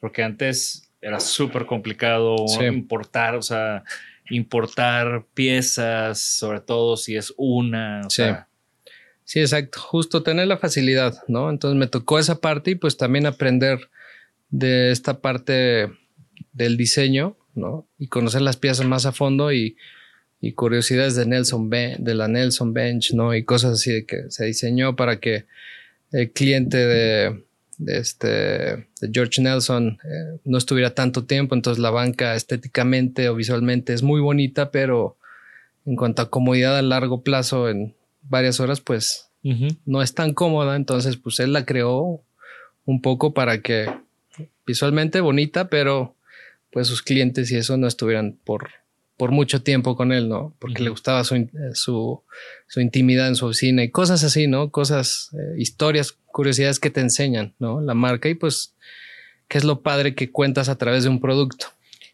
[0.00, 3.84] Porque antes era súper complicado importar, o sea,
[4.30, 8.02] importar piezas, sobre todo si es una.
[8.06, 8.48] O sea,
[9.26, 9.80] Sí, exacto.
[9.80, 11.50] Justo tener la facilidad, ¿no?
[11.50, 13.90] Entonces me tocó esa parte y pues también aprender
[14.50, 15.90] de esta parte
[16.52, 17.88] del diseño, ¿no?
[17.98, 19.76] Y conocer las piezas más a fondo y,
[20.40, 23.34] y curiosidades de Nelson de la Nelson Bench, ¿no?
[23.34, 25.46] Y cosas así de que se diseñó para que
[26.12, 27.44] el cliente de,
[27.86, 33.92] este de George Nelson eh, no estuviera tanto tiempo, entonces la banca estéticamente o visualmente
[33.92, 35.16] es muy bonita, pero
[35.86, 39.30] en cuanto a comodidad a largo plazo en varias horas, pues
[39.84, 40.74] no es tan cómoda.
[40.74, 42.20] Entonces, pues él la creó
[42.84, 43.88] un poco para que
[44.66, 46.16] visualmente bonita, pero
[46.72, 48.70] pues sus clientes y eso no estuvieran por,
[49.16, 50.54] por mucho tiempo con él, ¿no?
[50.58, 54.70] Porque le gustaba su, su, intimidad en su oficina y cosas así, ¿no?
[54.70, 57.80] Cosas, eh, historias, curiosidades que te enseñan, ¿no?
[57.80, 58.74] La marca y pues,
[59.48, 61.66] ¿qué es lo padre que cuentas a través de un producto?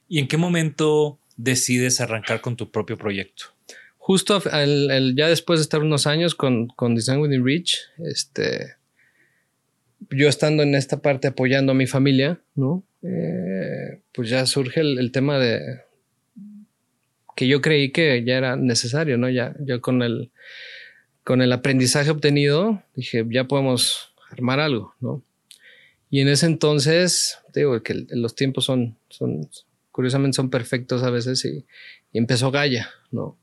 [0.08, 3.46] ¿Y en qué momento decides arrancar con tu propio proyecto?
[4.02, 8.74] justo ya después de estar unos años con, con, Design Within Reach, este,
[10.10, 12.82] yo estando en esta parte apoyando a mi familia, ¿no?
[13.02, 15.60] Eh, pues ya surge el, tema de
[17.36, 19.28] que yo creí que ya era necesario, ¿no?
[19.28, 20.30] Ya, yo con el,
[21.24, 25.22] con el aprendizaje obtenido, dije, ya podemos armar algo, ¿no?
[26.10, 29.48] Y en ese entonces, digo que los tiempos son, son,
[29.90, 31.64] curiosamente son perfectos a veces y,
[32.12, 33.38] empezó Gaia, ¿no?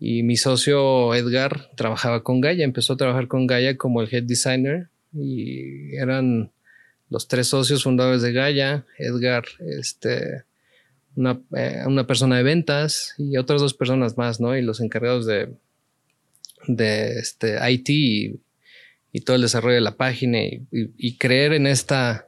[0.00, 4.24] Y mi socio Edgar trabajaba con Gaia, empezó a trabajar con Gaia como el head
[4.24, 6.50] designer y eran
[7.10, 10.42] los tres socios fundadores de Gaia, Edgar, este,
[11.16, 14.56] una, eh, una, persona de ventas y otras dos personas más, ¿no?
[14.56, 15.52] Y los encargados de,
[16.66, 18.40] de este, IT y,
[19.24, 22.26] todo el desarrollo de la página y, creer en esta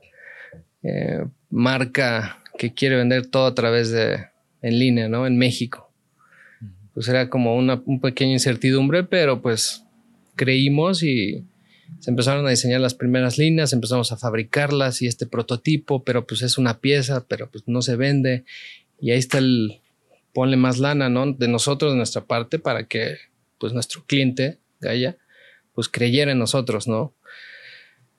[0.83, 4.27] eh, marca que quiere vender todo a través de
[4.63, 5.27] en línea, ¿no?
[5.27, 5.87] En México
[6.97, 9.85] pues era como una un pequeña incertidumbre, pero pues
[10.35, 11.45] creímos y,
[12.01, 16.43] se empezaron a diseñar las primeras líneas, empezamos a fabricarlas y este prototipo, pero pues
[16.43, 18.45] es una pieza, pero pues no se vende.
[19.01, 19.81] Y ahí está el,
[20.33, 21.33] ponle más lana, ¿no?
[21.33, 23.17] De nosotros, de nuestra parte, para que
[23.59, 25.17] pues nuestro cliente, Gaia,
[25.75, 27.15] pues creyera en nosotros, ¿no?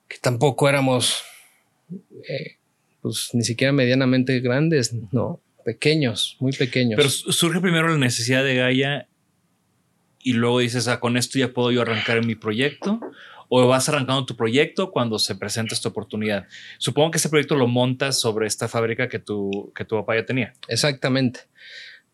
[0.08, 1.22] Que tampoco éramos,
[2.28, 2.56] eh,
[3.02, 5.40] pues ni siquiera medianamente grandes, ¿no?
[5.64, 6.96] Pequeños, muy pequeños.
[6.96, 9.08] Pero surge primero la necesidad de Gaia
[10.20, 13.00] y luego dices, ah, con esto ya puedo yo arrancar mi proyecto
[13.48, 16.46] o vas arrancando tu proyecto cuando se presenta esta oportunidad.
[16.78, 20.26] Supongo que ese proyecto lo montas sobre esta fábrica que tu, que tu papá ya
[20.26, 20.52] tenía.
[20.68, 21.40] Exactamente.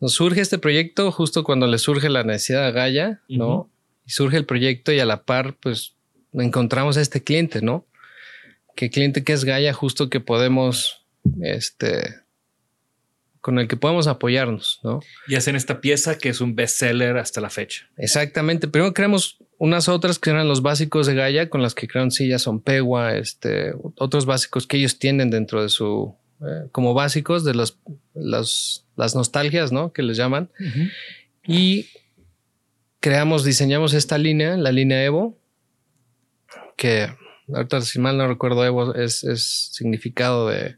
[0.00, 3.70] Nos surge este proyecto justo cuando le surge la necesidad a Gaia, ¿no?
[4.06, 5.94] Y surge el proyecto y a la par, pues
[6.32, 7.86] encontramos a este cliente, ¿no?
[8.76, 11.06] Que cliente que es Gaia, justo que podemos,
[11.40, 12.23] este,
[13.44, 15.00] con el que podemos apoyarnos, ¿no?
[15.28, 17.86] Y hacen esta pieza que es un bestseller hasta la fecha.
[17.98, 18.68] Exactamente.
[18.68, 22.40] Primero creamos unas otras que eran los básicos de Gaia, con las que crearon sillas
[22.40, 27.52] son Pegua, este, otros básicos que ellos tienen dentro de su, eh, como básicos de
[27.52, 27.78] los,
[28.14, 29.92] las nostalgias, ¿no?
[29.92, 30.48] Que les llaman.
[31.46, 31.88] Y
[33.00, 35.38] creamos, diseñamos esta línea, la línea Evo,
[36.78, 37.10] que
[37.54, 40.76] ahorita si mal no recuerdo, Evo es, es significado de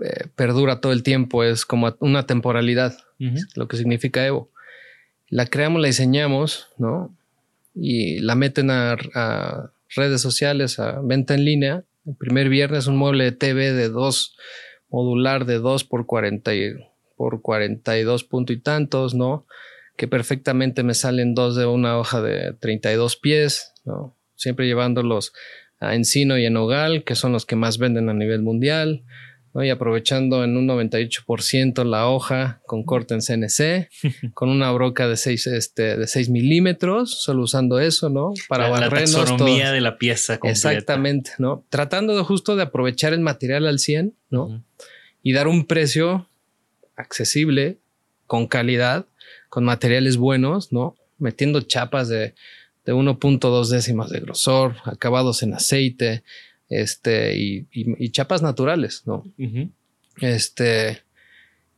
[0.00, 2.96] eh, perdura todo el tiempo, es como una temporalidad,
[3.54, 4.50] lo que significa Evo.
[5.28, 7.14] La creamos, la diseñamos, ¿no?
[7.74, 8.96] Y la meten a,
[9.96, 11.84] redes sociales, a venta en línea.
[12.06, 14.36] El primer viernes un mueble de TV de dos,
[14.90, 16.50] modular de 2 por 40
[17.16, 19.46] por 42 punto y tantos, ¿no?
[19.96, 24.16] Que perfectamente me salen dos de una hoja de 32 pies, ¿no?
[24.34, 25.32] Siempre llevándolos
[25.78, 29.04] a Encino y en Nogal, que son los que más venden a nivel mundial
[29.62, 33.88] y aprovechando en un 98% la hoja con corte en CNC,
[34.34, 38.32] con una broca de 6, este, de 6 milímetros, solo usando eso, ¿no?
[38.48, 38.80] Para la.
[38.80, 40.72] La taxonomía de la pieza completa.
[40.72, 41.64] Exactamente, ¿no?
[41.68, 44.64] Tratando de justo de aprovechar el material al 100, ¿no?
[45.22, 46.28] Y dar un precio
[46.96, 47.78] accesible,
[48.26, 49.06] con calidad,
[49.48, 50.96] con materiales buenos, ¿no?
[51.18, 52.34] Metiendo chapas de,
[52.84, 56.24] de 1.2 décimas de grosor, acabados en aceite,
[56.68, 59.24] este, y, chapas naturales, ¿no?
[60.20, 61.02] Este,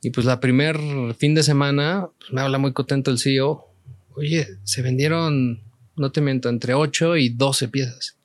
[0.03, 0.79] y pues la primer
[1.19, 3.67] fin de semana, pues me habla muy contento el CEO,
[4.15, 5.63] oye, se vendieron,
[5.97, 8.17] no te miento, entre 8 y 12 piezas.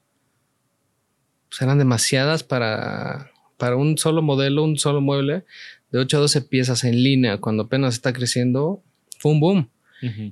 [1.50, 5.44] Pues eran demasiadas para, para un solo modelo, un solo mueble,
[5.92, 8.84] de 8 a 12 piezas en línea, cuando apenas está creciendo,
[9.20, 9.70] fue un boom.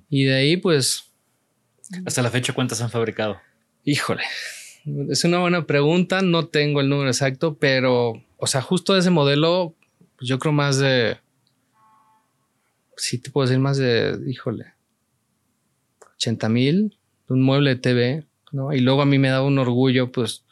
[0.09, 1.11] Y de ahí, pues...
[2.05, 3.39] Hasta la fecha, ¿cuántas han fabricado?
[3.83, 4.23] Híjole,
[5.09, 9.75] es una buena pregunta, no tengo el número exacto, pero, o sea, justo ese modelo,
[10.17, 11.17] pues yo creo más de,
[12.97, 14.73] sí te puedo decir más de, híjole,
[16.15, 16.97] 80 mil,
[17.27, 18.73] un mueble de TV, ¿no?
[18.73, 20.43] Y luego a mí me daba un orgullo, pues,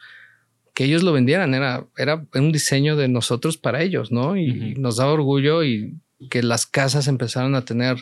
[0.74, 4.38] que ellos lo vendieran, era, era un diseño de nosotros para ellos, ¿no?
[4.38, 5.96] Y nos daba orgullo y
[6.30, 7.98] que las casas empezaron a tener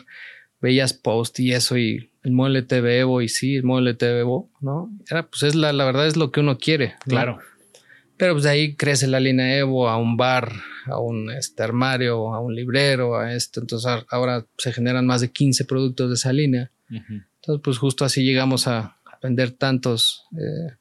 [0.60, 4.50] bellas post y eso y el mueble TV Evo y sí, el mueble TV Evo,
[4.60, 4.90] ¿no?
[5.08, 6.94] Era, pues es la, la verdad es lo que uno quiere.
[7.06, 7.38] Claro.
[8.16, 10.52] Pero pues de ahí crece la línea Evo a un bar,
[10.86, 13.60] a un este, armario, a un librero, a esto.
[13.60, 16.70] Entonces ahora se generan más de 15 productos de esa línea.
[16.88, 20.76] Entonces pues justo así llegamos a, vender tantos, eh,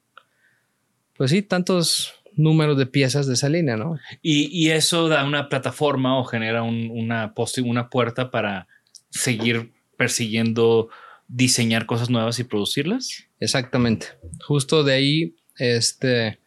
[1.16, 3.98] pues sí, tantos números de piezas de esa línea, ¿no?
[4.22, 7.34] Y, y eso da una plataforma o genera un, una,
[7.64, 8.68] una puerta para
[9.15, 10.89] seguir persiguiendo
[11.28, 13.25] diseñar cosas nuevas y producirlas.
[13.39, 14.08] Exactamente.
[14.45, 16.39] Justo de ahí, este,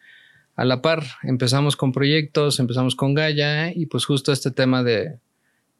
[0.55, 5.19] a la par, empezamos con proyectos, empezamos con Gaia y pues justo este tema de,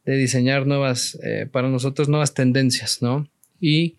[0.05, 3.29] diseñar nuevas, eh, para nosotros nuevas tendencias, ¿no?
[3.61, 3.97] Y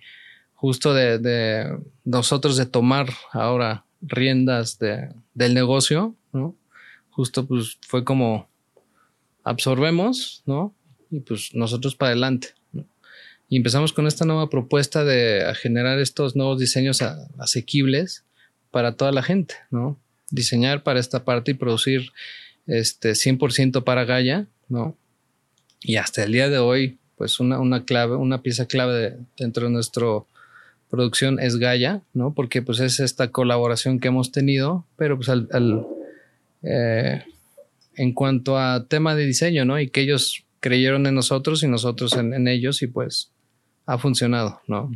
[0.54, 6.56] justo de, nosotros de tomar ahora riendas del negocio, ¿no?
[7.10, 8.48] Justo pues fue como
[9.44, 10.74] absorbemos, ¿no?
[11.12, 12.48] Y pues nosotros para adelante.
[13.50, 17.02] Y empezamos con esta nueva propuesta de generar estos nuevos diseños
[17.36, 18.24] asequibles
[18.70, 19.98] para toda la gente, ¿no?
[20.30, 22.12] Diseñar para esta parte y producir
[22.68, 24.96] este 100% para Gaia, ¿no?
[25.80, 30.06] Y hasta el día de hoy, pues una, clave, una pieza clave dentro de nuestra
[30.88, 32.32] producción es Gaia, ¿no?
[32.32, 35.48] Porque pues es esta colaboración que hemos tenido, pero pues al,
[36.62, 37.24] eh,
[37.96, 39.80] en cuanto a tema de diseño, ¿no?
[39.80, 43.32] Y que ellos creyeron en nosotros y nosotros en ellos y pues
[43.86, 44.90] ha funcionado, ¿no?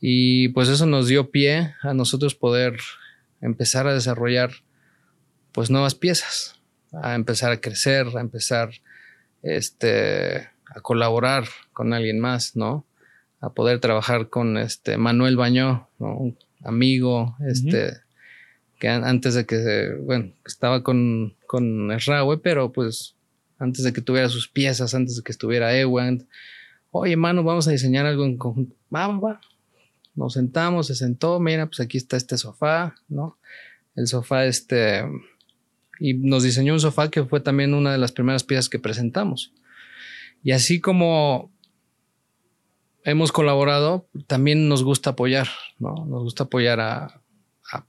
[0.00, 2.78] Y pues eso nos dio pie a nosotros poder
[3.40, 4.50] empezar a desarrollar
[5.52, 6.60] pues nuevas piezas,
[6.92, 8.70] a empezar a crecer, a empezar
[9.42, 12.86] este, a colaborar con alguien más, ¿no?
[13.40, 17.98] A poder trabajar con este Manuel Bañó, un amigo, este,
[18.78, 23.14] que antes de que, bueno, estaba con, con Esraue, pero pues
[23.58, 26.26] antes de que tuviera sus piezas, antes de que estuviera Ewand,
[26.92, 28.76] oye, mano, vamos a diseñar algo en conjunto.
[28.94, 29.40] Va.
[30.14, 33.38] Nos sentamos, se sentó, mira, pues aquí está este sofá, ¿no?
[33.96, 35.02] El sofá, este,
[35.98, 39.52] y nos diseñó un sofá que fue también una de las primeras piezas que presentamos.
[40.42, 41.50] Y así como
[43.04, 45.94] hemos colaborado, también nos gusta apoyar, ¿no?
[46.06, 47.18] Nos gusta apoyar a,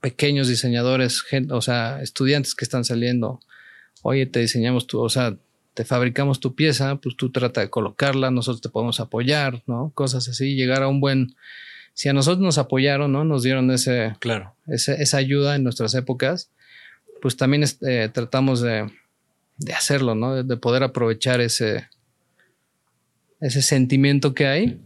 [0.00, 3.40] pequeños diseñadores, o sea, estudiantes que están saliendo.
[4.00, 5.36] Oye, te diseñamos tu, o sea,
[5.74, 9.90] te fabricamos tu pieza, pues tú trata de colocarla, nosotros te podemos apoyar, ¿no?
[9.94, 11.34] Cosas así, llegar a un buen...
[11.92, 13.24] Si a nosotros nos apoyaron, ¿no?
[13.24, 14.56] Nos dieron ese, claro.
[14.66, 16.50] esa ayuda en nuestras épocas,
[17.20, 18.90] pues también este, tratamos de,
[19.76, 20.42] hacerlo, ¿no?
[20.42, 21.88] De, poder aprovechar ese,
[23.40, 24.80] ese sentimiento que hay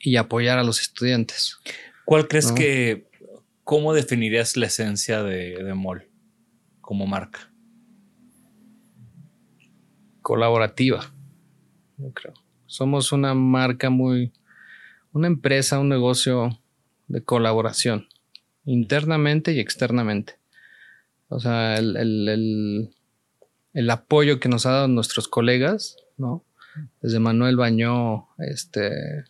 [0.00, 1.58] y apoyar a los estudiantes.
[2.04, 3.08] ¿Cuál crees que,
[3.64, 6.06] cómo definirías la esencia de, de MOL
[6.82, 7.50] como marca?
[10.24, 11.12] Colaborativa,
[11.98, 12.32] yo creo.
[12.64, 14.32] Somos una marca muy,
[15.12, 16.58] una empresa, un negocio
[17.08, 18.08] de colaboración,
[18.64, 20.38] internamente y externamente.
[21.28, 22.90] O sea, el, el,
[23.74, 26.42] el, apoyo que nos ha dado nuestros colegas, ¿no?
[27.02, 29.24] Desde Manuel Bañó, este,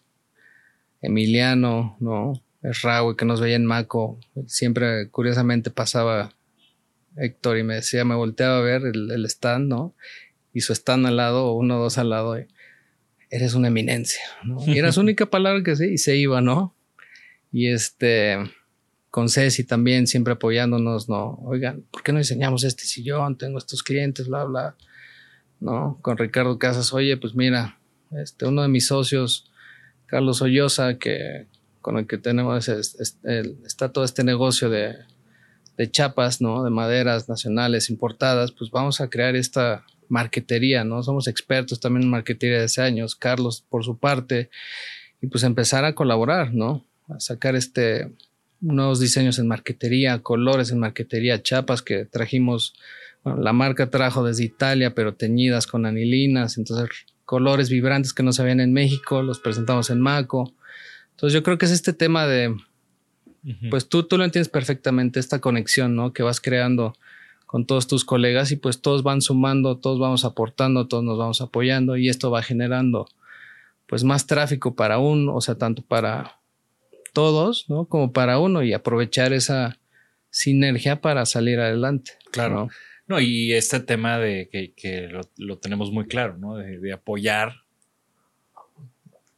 [1.03, 2.41] Emiliano, ¿no?
[2.63, 6.31] Raúl, que nos veía en Maco, siempre curiosamente pasaba
[7.17, 9.97] Héctor y me decía, me volteaba a ver el, el stand, ¿no?
[10.55, 12.47] Y su stand al lado, uno o dos al lado, y,
[13.31, 14.59] eres una eminencia, ¿no?
[14.67, 16.75] Y era su única palabra que sí, y se iba, ¿no?
[17.53, 18.39] Y este,
[19.11, 21.39] con Ceci también, siempre apoyándonos, ¿no?
[21.45, 23.37] Oigan, ¿por qué no diseñamos este sillón?
[23.37, 24.77] Tengo estos clientes, bla, bla,
[25.61, 25.99] ¿no?
[26.01, 27.79] Con Ricardo Casas, oye, pues mira,
[28.23, 29.51] este, uno de mis socios
[30.07, 31.49] Carlos Ollosa, que
[31.81, 34.97] con el que tenemos, está todo este negocio de,
[35.91, 36.65] chapas, ¿no?
[36.65, 41.03] De maderas nacionales importadas, pues vamos a crear esta marquetería, ¿no?
[41.03, 44.51] Somos expertos también en marquetería de hace años, Carlos por su parte,
[45.21, 46.85] y pues empezar a colaborar, ¿no?
[47.09, 48.13] A sacar este
[48.61, 52.75] nuevos diseños en marquetería, colores en marquetería, chapas que trajimos,
[53.25, 56.89] la marca trajo desde Italia, pero teñidas con anilinas, entonces
[57.25, 60.53] colores vibrantes que no se en México, los presentamos en Maco.
[61.11, 62.55] Entonces yo creo que es este tema de,
[63.71, 66.13] pues tú, tú lo entiendes perfectamente, esta conexión, ¿no?
[66.13, 66.95] Que vas creando
[67.55, 71.41] con todos tus colegas y pues todos van sumando, todos vamos aportando, todos nos vamos
[71.41, 73.07] apoyando y esto va generando
[73.87, 76.41] pues más tráfico para uno, o sea, tanto para
[77.13, 77.85] todos, ¿no?
[77.85, 79.79] Como para uno y aprovechar esa
[80.31, 82.15] sinergia para salir adelante.
[82.33, 82.71] Claro.
[83.07, 86.57] No, y este tema de que, lo, tenemos muy claro, ¿no?
[86.57, 87.63] De, apoyar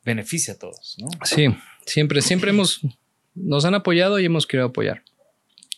[0.07, 1.09] beneficia a todos, ¿no?
[1.23, 1.55] Sí,
[1.85, 2.81] siempre, siempre hemos,
[3.35, 5.03] nos han apoyado y hemos querido apoyar.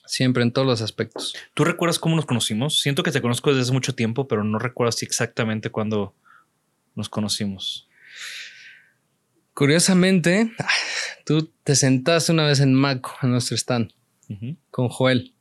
[0.08, 1.34] Siempre en todos los aspectos.
[1.52, 2.80] ¿Tú recuerdas cómo nos conocimos?
[2.80, 6.14] Siento que te conozco desde hace mucho tiempo, pero no recuerdo exactamente cuándo
[6.94, 7.90] nos conocimos.
[9.52, 10.50] Curiosamente,
[11.26, 13.92] tú te sentaste una vez en Maco, en nuestro stand,
[14.70, 15.34] con Joel,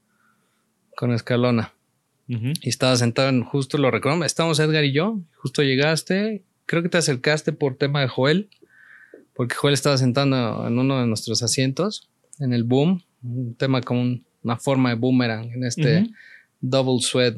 [0.97, 1.73] con Escalona.
[2.27, 6.89] Y estaba sentado en, justo lo recuerdo, estábamos Edgar y yo, justo llegaste, creo que
[6.89, 8.49] te acercaste por tema de Joel,
[9.33, 12.09] porque Joel estaba sentando en uno de nuestros asientos,
[12.39, 16.07] en el boom, un tema como una forma de boomerang, en este
[16.61, 17.35] double sweat.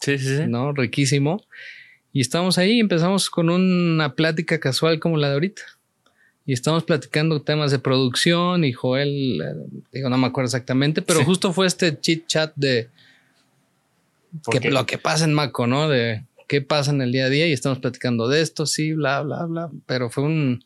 [0.00, 0.42] Sí, sí, sí.
[0.48, 0.72] ¿No?
[0.72, 1.44] Riquísimo.
[2.12, 5.62] Y estábamos ahí y empezamos con una plática casual como la de ahorita.
[6.46, 11.22] Y estamos platicando temas de producción y Joel, eh, digo, no me acuerdo exactamente, pero
[11.24, 12.88] justo fue este chit chat de,
[14.50, 15.88] que lo que pasa en Maco, ¿no?
[15.88, 19.20] De qué pasa en el día a día y estamos platicando de esto, sí, bla,
[19.20, 19.70] bla, bla.
[19.86, 20.64] Pero fue un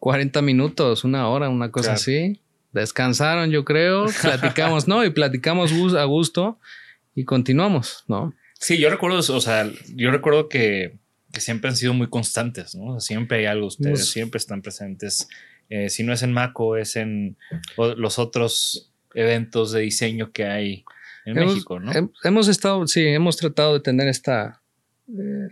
[0.00, 2.40] 40 minutos, una hora, una cosa así.
[2.72, 5.04] Descansaron, yo creo, platicamos, ¿no?
[5.04, 6.58] Y platicamos a gusto
[7.14, 8.34] y continuamos, ¿no?
[8.58, 10.96] Sí, yo recuerdo, o sea, yo recuerdo que,
[11.34, 13.00] siempre han sido muy constantes, ¿no?
[13.00, 15.28] siempre hay algo, ustedes siempre están presentes.
[15.70, 17.38] Eh, si no es en Maco, es en
[17.76, 20.84] los otros eventos de diseño que hay
[21.24, 21.92] en hemos, México, ¿no?
[22.22, 24.60] Hemos estado, sí, hemos tratado de tener esta,
[25.08, 25.48] eh,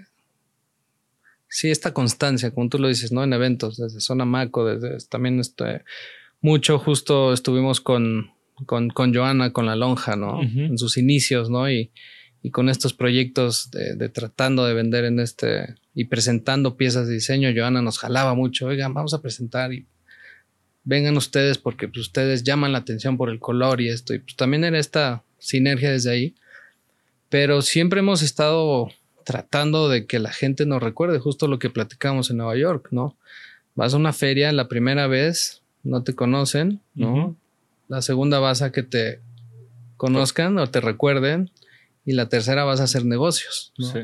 [1.49, 3.25] sí, esta constancia, como tú lo dices, ¿no?
[3.25, 5.85] En eventos, desde Zona Maco, desde también este,
[6.41, 8.33] mucho justo estuvimos con,
[8.67, 10.43] con, con Joana, con la lonja, ¿no?
[10.43, 11.71] En sus inicios, ¿no?
[11.71, 11.91] Y,
[12.43, 17.15] y con estos proyectos de, de, tratando de vender en este y presentando piezas de
[17.15, 19.87] diseño, Joana nos jalaba mucho, oigan, vamos a presentar y
[20.85, 24.15] vengan ustedes porque pues, ustedes llaman la atención por el color y esto.
[24.15, 26.35] Y pues también era esta sinergia desde ahí.
[27.29, 28.89] Pero siempre hemos estado
[29.25, 33.17] tratando de que la gente nos recuerde justo lo que platicamos en Nueva York, ¿no?
[33.75, 37.37] Vas a una feria la primera vez no te conocen, ¿no?
[37.89, 39.21] La segunda vas a que te
[39.97, 41.51] conozcan o te recuerden.
[42.07, 43.73] Y la tercera vas a hacer negocios.
[43.77, 43.87] ¿no?
[43.87, 43.99] Sí.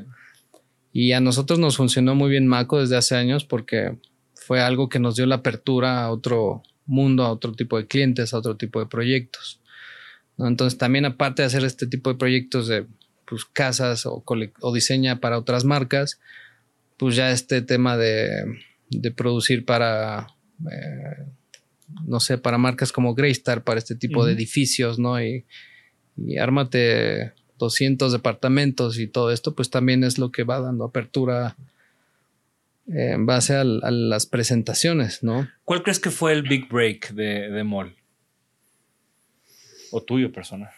[0.93, 3.97] Y a nosotros nos funcionó muy bien Maco desde hace años porque
[4.35, 8.33] fue algo que nos dio la apertura a otro mundo, a otro tipo de clientes,
[8.33, 9.61] a otro tipo de proyectos.
[10.39, 12.87] Entonces también aparte de hacer este tipo de proyectos de
[13.27, 14.22] pues, casas o,
[14.61, 16.20] o diseña para otras marcas,
[16.97, 18.45] pues ya este tema de,
[18.91, 20.29] de producir para,
[20.70, 21.27] eh,
[22.05, 25.22] no sé, para marcas como Greystar, para este tipo de edificios, ¿no?
[25.22, 25.44] Y,
[26.16, 31.57] y ármate 200 departamentos y todo esto, pues también es lo que va dando apertura
[32.88, 35.49] eh, en base a, las presentaciones, ¿no?
[35.64, 37.97] ¿Cuál crees que fue el big break de, de Mall?
[39.90, 40.70] ¿O tuyo personal?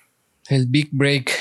[0.48, 1.32] El big break.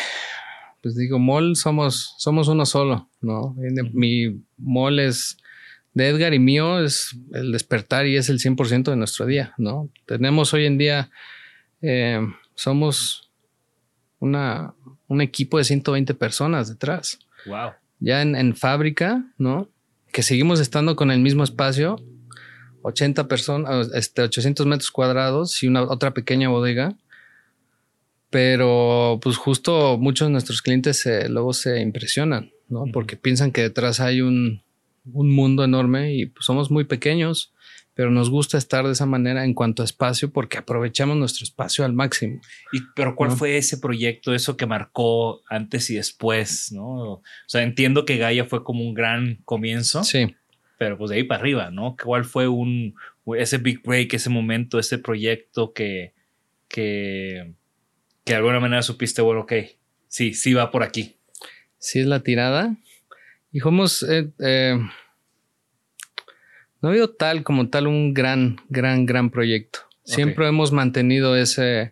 [0.81, 3.55] Pues digo, Mall somos, somos uno solo, ¿no?
[3.93, 5.37] Mi Mall es
[5.97, 9.89] de Edgar y mío, es el despertar y es el 100% de nuestro día, ¿no?
[10.05, 11.09] Tenemos hoy en día,
[11.81, 12.21] eh,
[12.53, 13.31] somos
[14.19, 14.75] una,
[15.07, 17.17] un equipo de 120 personas detrás.
[17.47, 17.71] Wow.
[17.99, 19.69] Ya en, fábrica, ¿no?
[20.11, 21.99] Que seguimos estando con el mismo espacio,
[22.83, 26.95] 80 personas, este, 800 metros cuadrados y una otra pequeña bodega.
[28.29, 32.85] Pero pues justo muchos de nuestros clientes luego se impresionan, ¿no?
[32.93, 34.61] Porque piensan que detrás hay un,
[35.13, 37.53] un mundo enorme y pues, somos muy pequeños
[37.97, 41.83] pero nos gusta estar de esa manera en cuanto a espacio porque aprovechamos nuestro espacio
[41.83, 42.39] al máximo.
[42.71, 46.85] Y pero ¿cuál fue ese proyecto, eso que marcó antes y después, no?
[46.85, 50.03] O sea, entiendo que Gaia fue como un gran comienzo.
[50.03, 50.35] Sí.
[50.77, 51.95] Pero pues de ahí para arriba, ¿no?
[52.01, 52.93] ¿Cuál fue un
[53.35, 56.13] ese big break, ese momento, ese proyecto que
[56.67, 57.55] que
[58.23, 59.53] que de alguna manera supiste, bueno, ok,
[60.07, 61.15] sí, sí va por aquí.
[61.79, 62.75] Sí es la tirada.
[63.57, 64.77] Y fuimos eh, eh
[66.79, 69.79] no ha habido tal como tal un gran, gran, gran proyecto.
[70.03, 71.91] Siempre hemos mantenido ese,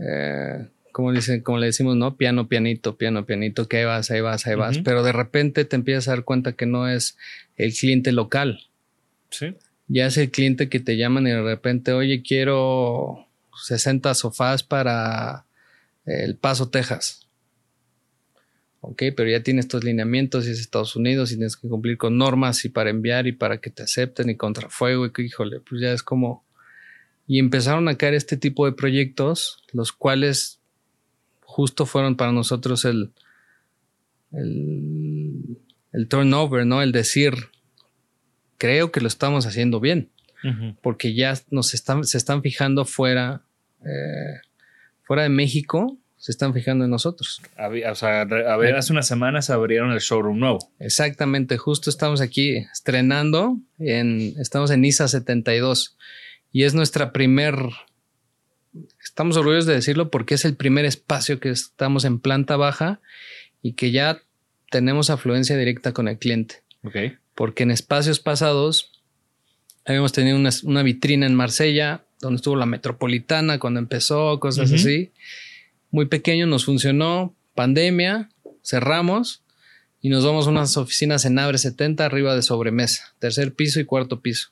[0.00, 2.16] eh, como, dicen, como le decimos, ¿no?
[2.16, 4.78] Piano, pianito, piano, pianito, que ahí vas, ahí vas, ahí vas.
[4.78, 7.18] Pero de repente te empiezas a dar cuenta que no es
[7.56, 8.62] el cliente local.
[9.28, 9.54] Sí.
[9.88, 13.28] Ya es el cliente que te llaman y de repente, oye, quiero
[13.62, 15.44] 60 sofás para
[16.06, 17.21] El Paso, Texas
[18.82, 22.18] ok, pero ya tienes estos lineamientos y es Estados Unidos y tienes que cumplir con
[22.18, 25.80] normas y para enviar y para que te acepten y contrafuego y que, híjole, pues
[25.80, 26.44] ya es como...
[27.28, 30.58] Y empezaron a caer este tipo de proyectos, los cuales
[31.42, 33.12] justo fueron para nosotros el,
[34.32, 36.82] el, turnover, ¿no?
[36.82, 37.34] El decir,
[38.58, 40.10] creo que lo estamos haciendo bien,
[40.82, 43.42] porque ya nos están, se están fijando fuera,
[43.84, 44.40] eh,
[45.04, 47.42] fuera de México se están fijando en nosotros.
[47.58, 50.70] o sea, a ver, hace unas semanas abrieron el showroom nuevo.
[50.78, 55.96] Exactamente, justo estamos aquí estrenando, en, estamos en ISA 72
[56.52, 57.56] y es nuestra primer,
[59.02, 63.00] estamos orgullosos de decirlo porque es el primer espacio que estamos en planta baja
[63.60, 64.22] y que ya
[64.70, 66.62] tenemos afluencia directa con el cliente.
[66.84, 67.18] Ok.
[67.34, 68.92] Porque en espacios pasados
[69.84, 75.10] habíamos tenido una, vitrina en Marsella, donde estuvo la metropolitana cuando empezó, cosas así
[75.92, 78.30] muy pequeño, nos funcionó, pandemia,
[78.64, 79.44] cerramos
[80.00, 83.84] y nos vamos a unas oficinas en Abre 70 arriba de sobremesa, tercer piso y
[83.84, 84.48] cuarto piso.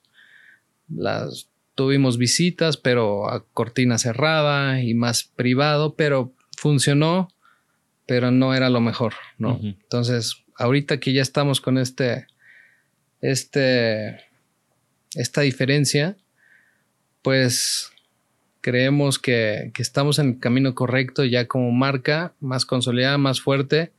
[0.89, 7.33] Las tuvimos visitas, pero a cortina cerrada y más privado, pero funcionó,
[8.07, 9.59] pero no era lo mejor, ¿no?
[9.63, 12.27] Entonces, ahorita que ya estamos con este,
[13.23, 14.21] este,
[15.15, 16.17] esta diferencia,
[17.23, 17.93] pues
[18.61, 23.93] creemos que, estamos en el camino correcto ya como marca más consolidada, más fuerte.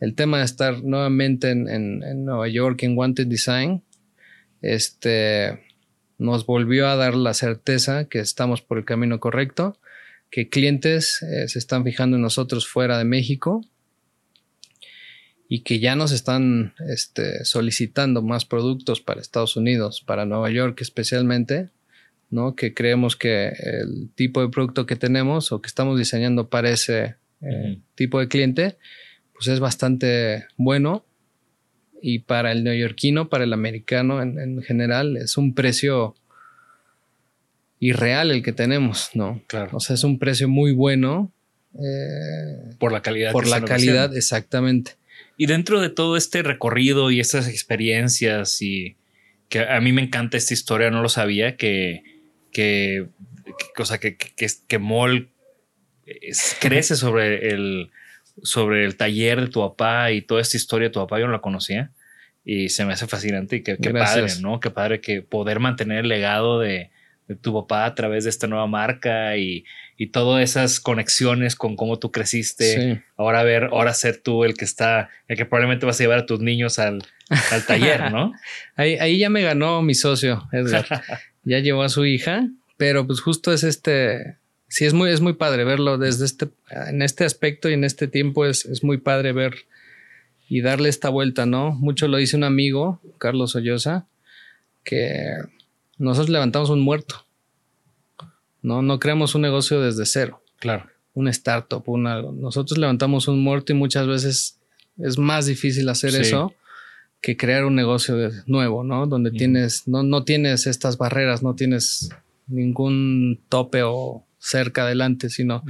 [0.00, 3.82] El tema de estar nuevamente en, Nueva York en Wanted Design,
[4.60, 5.60] este,
[6.18, 9.78] nos volvió a dar la certeza que estamos por el camino correcto,
[10.30, 13.64] que clientes eh, se están fijando en nosotros fuera de México
[15.48, 20.80] y que ya nos están este, solicitando más productos para Estados Unidos, para Nueva York
[20.80, 21.70] especialmente,
[22.30, 22.54] ¿no?
[22.54, 27.16] Que creemos que el tipo de producto que tenemos o que estamos diseñando para ese
[27.40, 28.76] eh, tipo de cliente,
[29.34, 31.04] pues es bastante bueno.
[32.02, 36.14] Y para el neoyorquino, para el americano en, general, es un precio
[37.80, 39.42] irreal el que tenemos, ¿no?
[39.46, 39.70] Claro.
[39.76, 41.32] O sea, es un precio muy bueno.
[41.74, 43.32] Eh, por la calidad.
[43.32, 44.92] Por la calidad, exactamente.
[45.36, 48.96] Y dentro de todo este recorrido y estas experiencias y
[49.48, 52.15] que a mí me encanta esta historia, no lo sabía, que
[52.56, 53.08] que,
[53.74, 55.28] cosa que, que, que Mol
[56.58, 57.90] crece sobre el,
[58.42, 61.32] sobre el taller de tu papá y toda esta historia de tu papá, yo no
[61.32, 61.90] la conocía.
[62.46, 64.58] Y se me hace fascinante y qué padre, ¿no?
[64.60, 66.90] Qué padre que poder mantener el legado de,
[67.40, 69.64] tu papá a través de esta nueva marca y,
[69.96, 73.02] y todas esas conexiones con cómo tú creciste.
[73.16, 76.26] Ahora ver, ahora ser tú el que está, el que probablemente vas a llevar a
[76.26, 77.02] tus niños al,
[77.50, 78.32] al taller, ¿no?
[78.76, 80.86] ahí, ahí ya me ganó mi socio, Edgar.
[81.44, 84.36] ya llevó a su hija, pero pues justo es este,
[84.68, 88.06] sí es muy, es muy padre verlo desde este, en este aspecto y en este
[88.06, 89.54] tiempo es, es muy padre ver
[90.48, 91.72] y darle esta vuelta, ¿no?
[91.72, 94.06] Mucho lo dice un amigo, Carlos Ollosa,
[94.84, 95.32] que
[95.98, 97.26] nosotros levantamos un muerto.
[98.62, 100.42] No, no creamos un negocio desde cero.
[100.58, 100.86] Claro.
[101.14, 102.32] Un startup, un algo.
[102.32, 104.58] Nosotros levantamos un muerto y muchas veces
[104.98, 106.54] es más difícil hacer eso
[107.20, 108.16] que crear un negocio
[108.46, 109.06] nuevo, ¿no?
[109.06, 112.10] Donde tienes, no, no tienes estas barreras, no tienes
[112.46, 115.64] ningún tope o cerca adelante, sino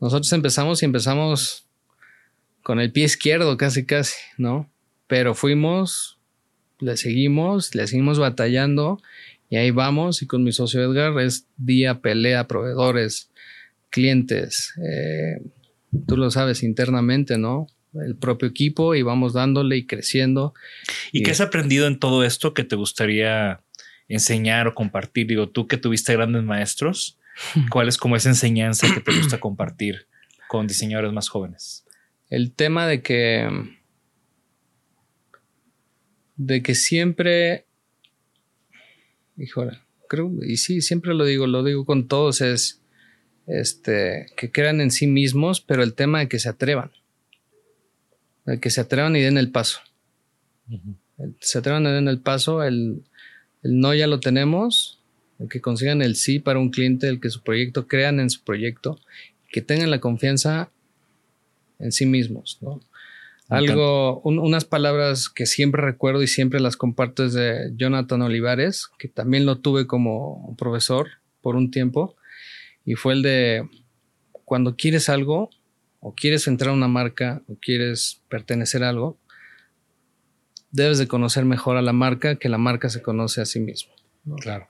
[0.00, 1.66] nosotros empezamos y empezamos
[2.62, 4.68] con el pie izquierdo casi casi, ¿no?
[5.06, 6.18] Pero fuimos,
[6.80, 9.00] le seguimos, le seguimos batallando
[9.48, 13.30] y ahí vamos y con mi socio Edgar es día, pelea, proveedores,
[13.90, 15.40] clientes, eh,
[16.06, 17.66] tú lo sabes internamente, ¿no?
[17.94, 20.52] El propio equipo y vamos dándole y creciendo.
[21.12, 23.62] ¿Y, qué has aprendido en todo esto que te gustaría
[24.08, 25.28] enseñar o compartir?
[25.28, 27.18] Digo, tú que tuviste grandes maestros,
[27.70, 30.08] ¿cuál es como esa enseñanza que te gusta compartir
[30.48, 31.86] con diseñadores más jóvenes?
[32.28, 33.48] El tema de que
[36.36, 37.65] de que siempre
[39.36, 39.78] híjole,
[40.08, 42.80] creo, y sí, siempre lo digo, lo digo con todos, es
[43.46, 46.90] este, que crean en sí mismos, pero el tema de que se atrevan.
[48.44, 49.80] De que se atrevan y den el paso.
[51.40, 53.02] Se atrevan y den el paso, el,
[53.62, 55.00] el, no ya lo tenemos,
[55.38, 58.42] el que consigan el sí para un cliente, el que su proyecto crean en su
[58.42, 59.00] proyecto,
[59.50, 60.70] que tengan la confianza
[61.78, 62.80] en sí mismos, ¿no?
[63.48, 69.08] Algo, unas palabras que siempre recuerdo y siempre las comparto es de Jonathan Olivares, que
[69.08, 71.08] también lo tuve como profesor
[71.42, 72.16] por un tiempo,
[72.84, 73.68] y fue el de
[74.32, 75.50] cuando quieres algo,
[76.00, 79.18] o quieres entrar a una marca, o quieres pertenecer a algo,
[80.70, 83.94] debes de conocer mejor a la marca que la marca se conoce a sí mismo.
[84.40, 84.66] Claro.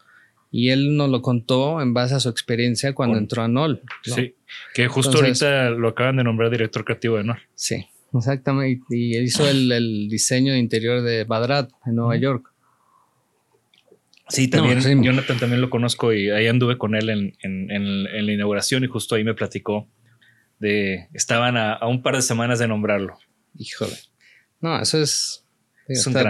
[0.50, 3.82] Y él nos lo contó en base a su experiencia cuando entró a NOL.
[4.02, 4.36] Sí,
[4.74, 7.38] que justo ahorita lo acaban de nombrar director creativo de NOL.
[7.54, 7.86] Sí.
[8.14, 8.84] Exactamente.
[8.90, 12.52] Y hizo el, diseño de interior de Badrat en Nueva York.
[14.28, 18.88] Sí, también Jonathan también lo conozco y ahí anduve con él en, la inauguración y
[18.88, 19.88] justo ahí me platicó
[20.58, 23.18] de estaban a, un par de semanas de nombrarlo.
[23.56, 23.96] Híjole.
[24.60, 25.44] No, eso es.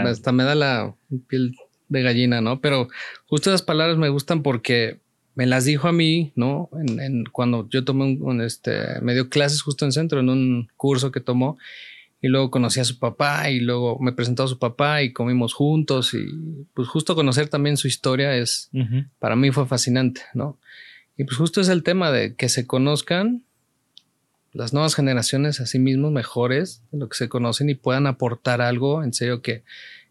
[0.05, 0.95] hasta, me da la
[1.29, 1.57] piel
[1.89, 2.61] de gallina, ¿no?
[2.61, 2.89] Pero
[3.27, 5.01] justo esas palabras me gustan porque
[5.37, 6.71] me las dijo a mí, ¿no?
[6.73, 11.13] En, cuando yo tomé un, este, me dio clases justo en centro, en un curso
[11.13, 11.59] que tomó,
[12.23, 15.53] y luego conocí a su papá, y luego me presentó a su papá y comimos
[15.53, 18.71] juntos, y pues justo conocer también su historia es,
[19.19, 20.59] para mí fue fascinante, ¿no?
[21.19, 23.45] Y pues justo es el tema de que se conozcan
[24.53, 28.63] las nuevas generaciones a sí mismos mejores de lo que se conocen y puedan aportar
[28.63, 29.65] algo, en serio, que,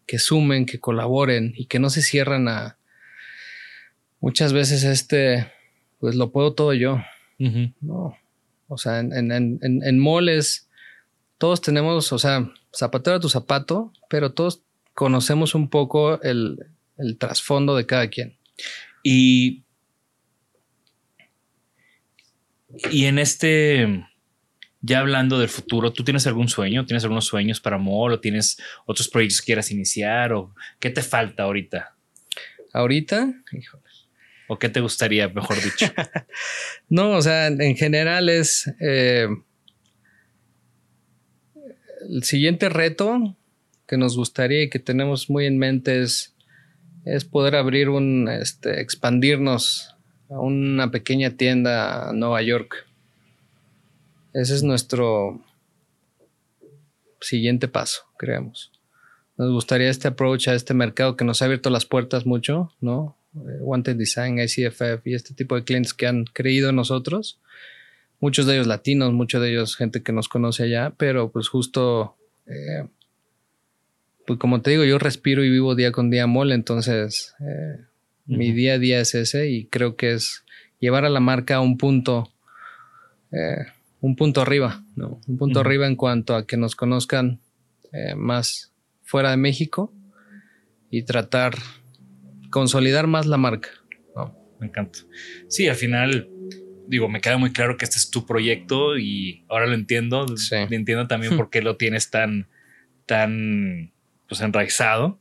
[0.06, 2.75] que sumen, que colaboren y que no se cierran a,
[4.26, 5.52] muchas veces este,
[6.00, 7.00] pues lo puedo todo yo.
[7.38, 8.18] No.
[8.66, 10.68] O sea, en, en, en, moles,
[11.38, 14.62] todos tenemos, o sea, zapatero a tu zapato, pero todos
[14.94, 16.58] conocemos un poco el,
[16.98, 18.36] el trasfondo de cada quien.
[19.04, 19.62] Y,
[22.90, 24.08] y en este,
[24.80, 26.84] ya hablando del futuro, ¿tú tienes algún sueño?
[26.84, 31.02] ¿Tienes algunos sueños para Mol o tienes otros proyectos que quieras iniciar o qué te
[31.02, 31.94] falta ahorita?
[32.72, 33.85] Ahorita, híjole.
[34.48, 35.86] ¿O qué te gustaría, mejor dicho?
[36.88, 39.28] no, o sea, en general es eh,
[42.08, 43.36] el siguiente reto
[43.86, 46.34] que nos gustaría y que tenemos muy en mente es,
[47.04, 49.96] es poder abrir un, este, expandirnos
[50.28, 52.86] a una pequeña tienda a Nueva York.
[54.32, 55.40] Ese es nuestro
[57.20, 58.72] siguiente paso, creemos.
[59.36, 63.16] Nos gustaría este approach a este mercado que nos ha abierto las puertas mucho, ¿no?
[63.36, 67.40] Eh, Wanted Design, ICFF y este tipo de clientes que han creído en nosotros.
[68.20, 72.16] Muchos de ellos latinos, muchos de ellos gente que nos conoce allá, pero pues justo,
[72.46, 72.88] eh,
[74.26, 77.84] pues como te digo, yo respiro y vivo día con día mole, entonces eh,
[78.24, 80.44] mi día a día es ese y creo que es
[80.80, 82.32] llevar a la marca a un punto,
[84.00, 85.20] un punto arriba, ¿no?
[85.26, 87.38] Un punto arriba en cuanto a que nos conozcan
[88.16, 88.72] más
[89.02, 89.92] fuera de México
[90.90, 91.54] y tratar
[92.50, 93.70] consolidar más la marca.
[94.60, 95.00] me encanta.
[95.48, 96.28] Sí, al final,
[96.86, 100.26] digo, me queda muy claro que este es tu proyecto y ahora lo entiendo.
[100.50, 102.48] Entiendo también por qué lo tienes tan,
[103.06, 103.92] tan,
[104.28, 105.20] pues enraizado.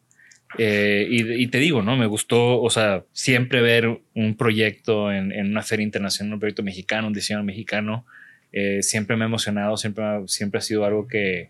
[0.57, 1.97] Eh, y, te digo, ¿no?
[1.97, 6.63] Me gustó, o sea, siempre ver un proyecto en, en una feria internacional, un proyecto
[6.63, 8.05] mexicano, un diseño mexicano,
[8.53, 11.49] eh, siempre me ha emocionado, siempre, siempre ha sido algo que,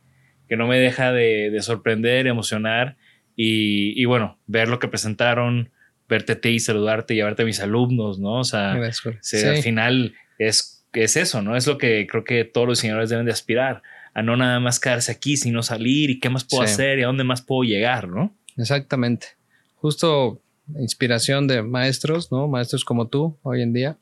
[0.50, 2.98] que no me deja de, de sorprender, emocionar
[3.36, 5.70] y, y, bueno, ver lo que presentaron,
[6.08, 8.40] verte a ti y saludarte, llevarte a mis alumnos, ¿no?
[8.40, 11.56] O sea, al final es, es eso, ¿no?
[11.56, 13.82] Es lo que creo que todos los diseñadores deben de aspirar,
[14.14, 17.08] a no nada más quedarse aquí, sino salir y qué más puedo hacer y a
[17.08, 18.34] dónde más puedo llegar, ¿no?
[18.58, 19.28] Exactamente.
[19.76, 20.42] Justo
[20.80, 22.48] inspiración de maestros, ¿no?
[22.48, 23.98] Maestros como tú hoy en día,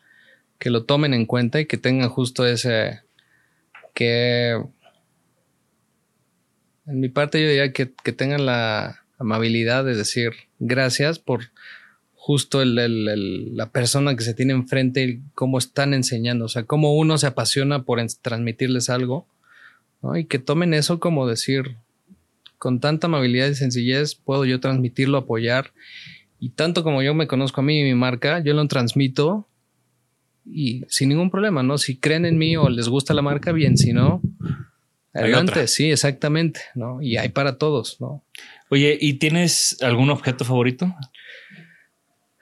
[0.60, 3.02] que lo tomen en cuenta y que tengan justo ese,
[3.94, 4.52] que
[6.86, 11.52] en mi parte yo diría que, tengan la amabilidad de decir gracias por
[12.16, 16.96] justo el, la persona que se tiene enfrente y cómo están enseñando, o sea, cómo
[16.96, 19.28] uno se apasiona por transmitirles algo,
[20.02, 20.16] ¿no?
[20.16, 21.76] Y que tomen eso como decir,
[22.58, 25.74] con tanta amabilidad y sencillez puedo yo transmitirlo, apoyar.
[26.40, 29.50] Y tanto como yo me conozco a mí y mi marca, yo lo transmito
[30.46, 31.78] y sin ningún problema, ¿no?
[31.78, 34.22] Si creen en mí o les gusta la marca, bien, si no,
[35.14, 37.02] adelante, sí, exactamente, ¿no?
[37.02, 38.24] Y hay para todos, ¿no?
[38.74, 40.96] Oye, ¿y tienes algún objeto favorito?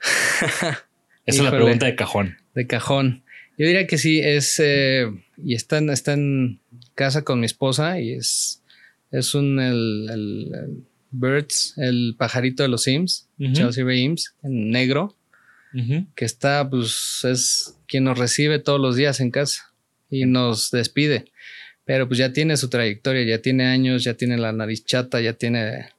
[0.00, 0.82] Esa
[1.26, 2.38] es la pregunta de cajón.
[2.54, 3.22] De cajón.
[3.58, 5.06] Yo diría que sí, es, eh,
[5.36, 6.60] y está, está en
[6.94, 8.62] casa con mi esposa y es
[9.10, 15.14] es un el, Birds, el pajarito de los Sims, Chelsea Sims, en negro,
[16.14, 19.74] que está, pues, es quien nos recibe todos los días en casa
[20.08, 21.26] y nos despide.
[21.84, 25.34] Pero pues ya tiene su trayectoria, ya tiene años, ya tiene la nariz chata, ya
[25.34, 25.90] tiene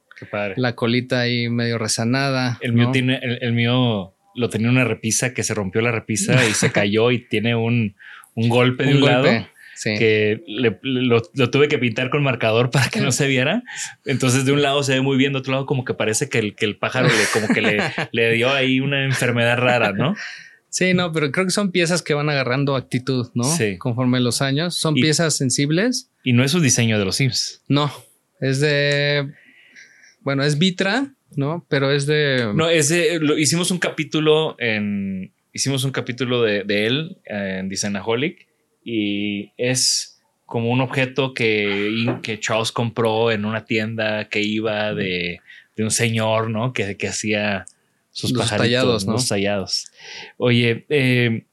[0.56, 2.58] la colita ahí medio rezanada.
[2.60, 6.52] El mío tiene, el, mío lo tenía una repisa que se rompió la repisa y
[6.54, 7.94] se cayó y tiene un,
[8.34, 9.46] golpe de un, lado
[9.82, 10.42] que
[10.82, 13.62] lo, tuve que pintar con marcador para que no se viera.
[14.04, 16.38] Entonces de un lado se ve muy bien, de otro lado como que parece que
[16.38, 17.78] el, que el pájaro le, como que le,
[18.12, 20.14] le dio ahí una enfermedad rara, ¿no?
[20.74, 23.44] Sí, no, pero creo que son piezas que van agarrando actitud, ¿no?
[23.44, 23.78] Sí.
[23.78, 24.74] Conforme los años.
[24.74, 26.10] Son piezas sensibles.
[26.24, 27.62] Y no es un diseño de los Sims.
[27.68, 27.92] No,
[28.40, 29.32] es de.
[30.24, 31.64] Bueno, es Vitra, ¿no?
[31.68, 32.50] Pero es de.
[32.54, 33.20] No, es de.
[33.20, 35.32] Lo, hicimos un capítulo en.
[35.52, 38.48] Hicimos un capítulo de, de él en Designaholic
[38.82, 45.40] y es como un objeto que, que Charles compró en una tienda que iba de,
[45.78, 46.72] un señor, ¿no?
[46.72, 47.66] Que, que hacía
[48.10, 49.16] sus los tallados, ¿no?
[49.16, 49.90] tallados.
[50.36, 51.44] Oye, eh,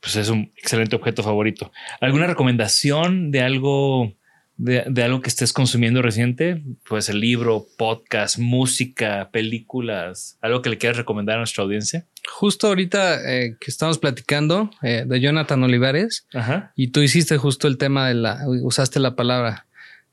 [0.00, 1.72] pues es un excelente objeto favorito.
[2.00, 4.14] ¿Alguna recomendación de algo
[4.62, 10.78] de, algo que estés consumiendo reciente, pues el libro, podcast, música, películas, algo que le
[10.78, 12.06] quieras recomendar a nuestra audiencia.
[12.30, 16.28] Justo ahorita eh, que estamos platicando eh, de Jonathan Olivares
[16.76, 19.66] y tú hiciste justo el tema de la, usaste la palabra,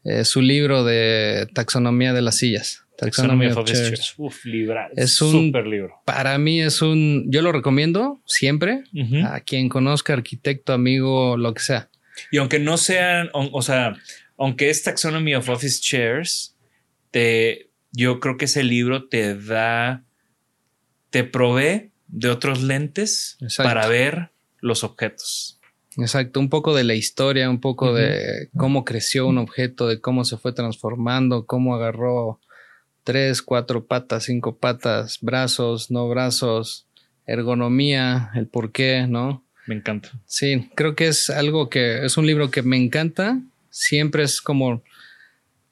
[0.04, 2.86] eh, su libro de taxonomía de las sillas.
[2.98, 3.70] Taxonomía of
[4.18, 6.02] Uf, libra, es un super libro.
[6.06, 8.84] Para mí es un, yo lo recomiendo siempre
[9.24, 11.90] a quien conozca, arquitecto, amigo, lo que sea.
[12.32, 13.96] Y aunque no sean, o sea,
[14.40, 16.56] aunque es Taxonomy of Office Chairs,
[17.12, 20.04] te, yo creo que ese libro te da,
[21.10, 24.32] te provee de otros lentes para ver
[24.62, 25.60] los objetos.
[25.98, 30.24] Exacto, un poco de la historia, un poco de cómo creció un objeto, de cómo
[30.24, 32.40] se fue transformando, cómo agarró
[33.04, 36.88] tres, cuatro patas, cinco patas, brazos, no brazos,
[37.26, 39.44] ergonomía, el por qué, ¿no?
[39.68, 40.12] Me encanta.
[40.26, 44.84] Sí, creo que es algo que es un libro que me encanta siempre es como,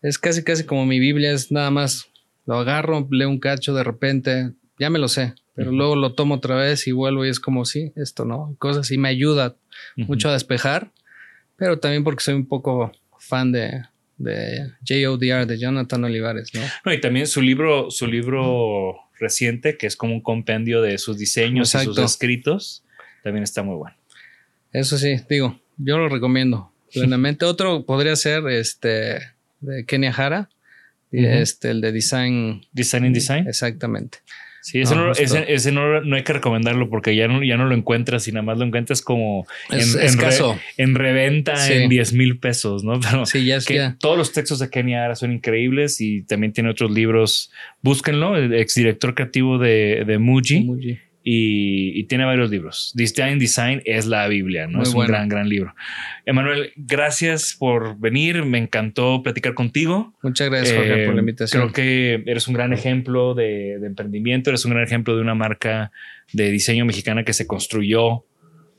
[0.01, 2.09] es casi casi como mi Biblia, es nada más,
[2.45, 6.35] lo agarro, leo un cacho de repente, ya me lo sé, pero luego lo tomo
[6.35, 9.55] otra vez y vuelvo y es como, sí, esto no, cosas y me ayuda
[9.95, 10.91] mucho a despejar,
[11.55, 13.83] pero también porque soy un poco fan de,
[14.17, 16.61] de JODR, de Jonathan Olivares, ¿no?
[16.85, 21.17] no y también su libro, su libro reciente, que es como un compendio de sus
[21.17, 22.83] diseños y sus escritos,
[23.23, 23.95] también está muy bueno.
[24.71, 27.45] Eso sí, digo, yo lo recomiendo plenamente.
[27.45, 29.19] Otro podría ser este
[29.59, 30.49] de Kenia Hara,
[31.11, 32.65] este, el de Design.
[32.71, 33.47] Design in Design.
[33.47, 34.19] Exactamente.
[34.61, 38.27] Sí, ese, no, ese, no, hay que recomendarlo porque ya no, ya no lo encuentras
[38.27, 39.79] y nada más lo encuentras como en,
[40.77, 42.99] en, reventa en 10 mil pesos, ¿no?
[42.99, 46.51] Pero sí, ya es que todos los textos de Kenia Hara son increíbles y también
[46.51, 47.49] tiene otros libros.
[47.81, 50.99] Búsquenlo, el exdirector creativo de, de Muji
[51.29, 52.93] y, tiene varios libros.
[52.95, 54.81] Design Design es la Biblia, ¿no?
[54.81, 55.75] es un gran, gran libro.
[56.25, 58.45] Emanuel, gracias por venir.
[58.45, 60.13] Me encantó platicar contigo.
[60.23, 61.61] Muchas gracias, Jorge, por la eh, invitación.
[61.63, 65.91] Creo que eres un gran ejemplo de, emprendimiento, eres un gran ejemplo de una marca
[66.31, 68.23] de diseño mexicana que se construyó.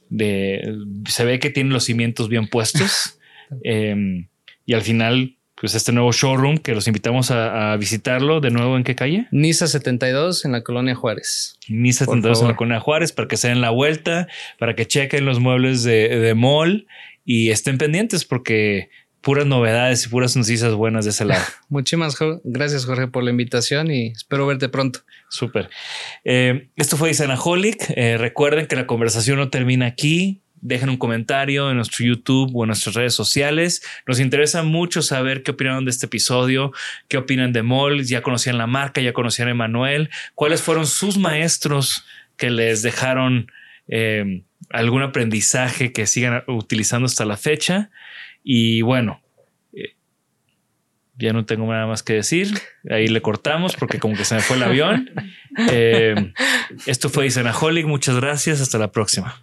[0.09, 0.75] De,
[1.07, 3.19] se ve que tiene los cimientos bien puestos
[3.63, 4.29] em,
[4.65, 8.85] y al final pues este nuevo showroom que los invitamos a, visitarlo de nuevo en
[8.85, 9.27] qué calle?
[9.31, 11.59] Nisa 72 en la colonia Juárez.
[11.69, 14.29] Nisa 72 en la colonia Juárez para que se den la vuelta,
[14.59, 16.87] para que chequen los muebles de, de mall
[17.25, 18.91] y estén pendientes porque
[19.21, 21.45] puras novedades y puras noticias buenas de ese lado.
[21.69, 25.01] Muchísimas gracias Jorge por la invitación y espero verte pronto.
[25.29, 25.69] Súper.
[26.25, 27.91] Eh, esto fue Isanaholic.
[27.91, 32.65] Eh, recuerden que la conversación no termina aquí dejen un comentario en nuestro YouTube o
[32.65, 33.83] en nuestras redes sociales.
[34.07, 36.73] Nos interesa mucho saber qué opinaron de este episodio,
[37.09, 41.19] qué opinan de Mol, ya conocían la marca, ya conocían a Emanuel, cuáles fueron sus
[41.19, 42.05] maestros
[42.37, 43.51] que les dejaron
[43.89, 47.91] eh, algún aprendizaje que sigan utilizando hasta la fecha.
[48.43, 49.21] Y bueno,
[49.73, 49.95] eh,
[51.17, 52.49] ya no tengo nada más que decir.
[52.91, 55.11] Ahí le cortamos porque como que se me fue el avión.
[55.71, 56.15] Eh,
[56.87, 57.87] esto fue Isanaholic.
[57.87, 58.61] Muchas gracias.
[58.61, 59.43] Hasta la próxima.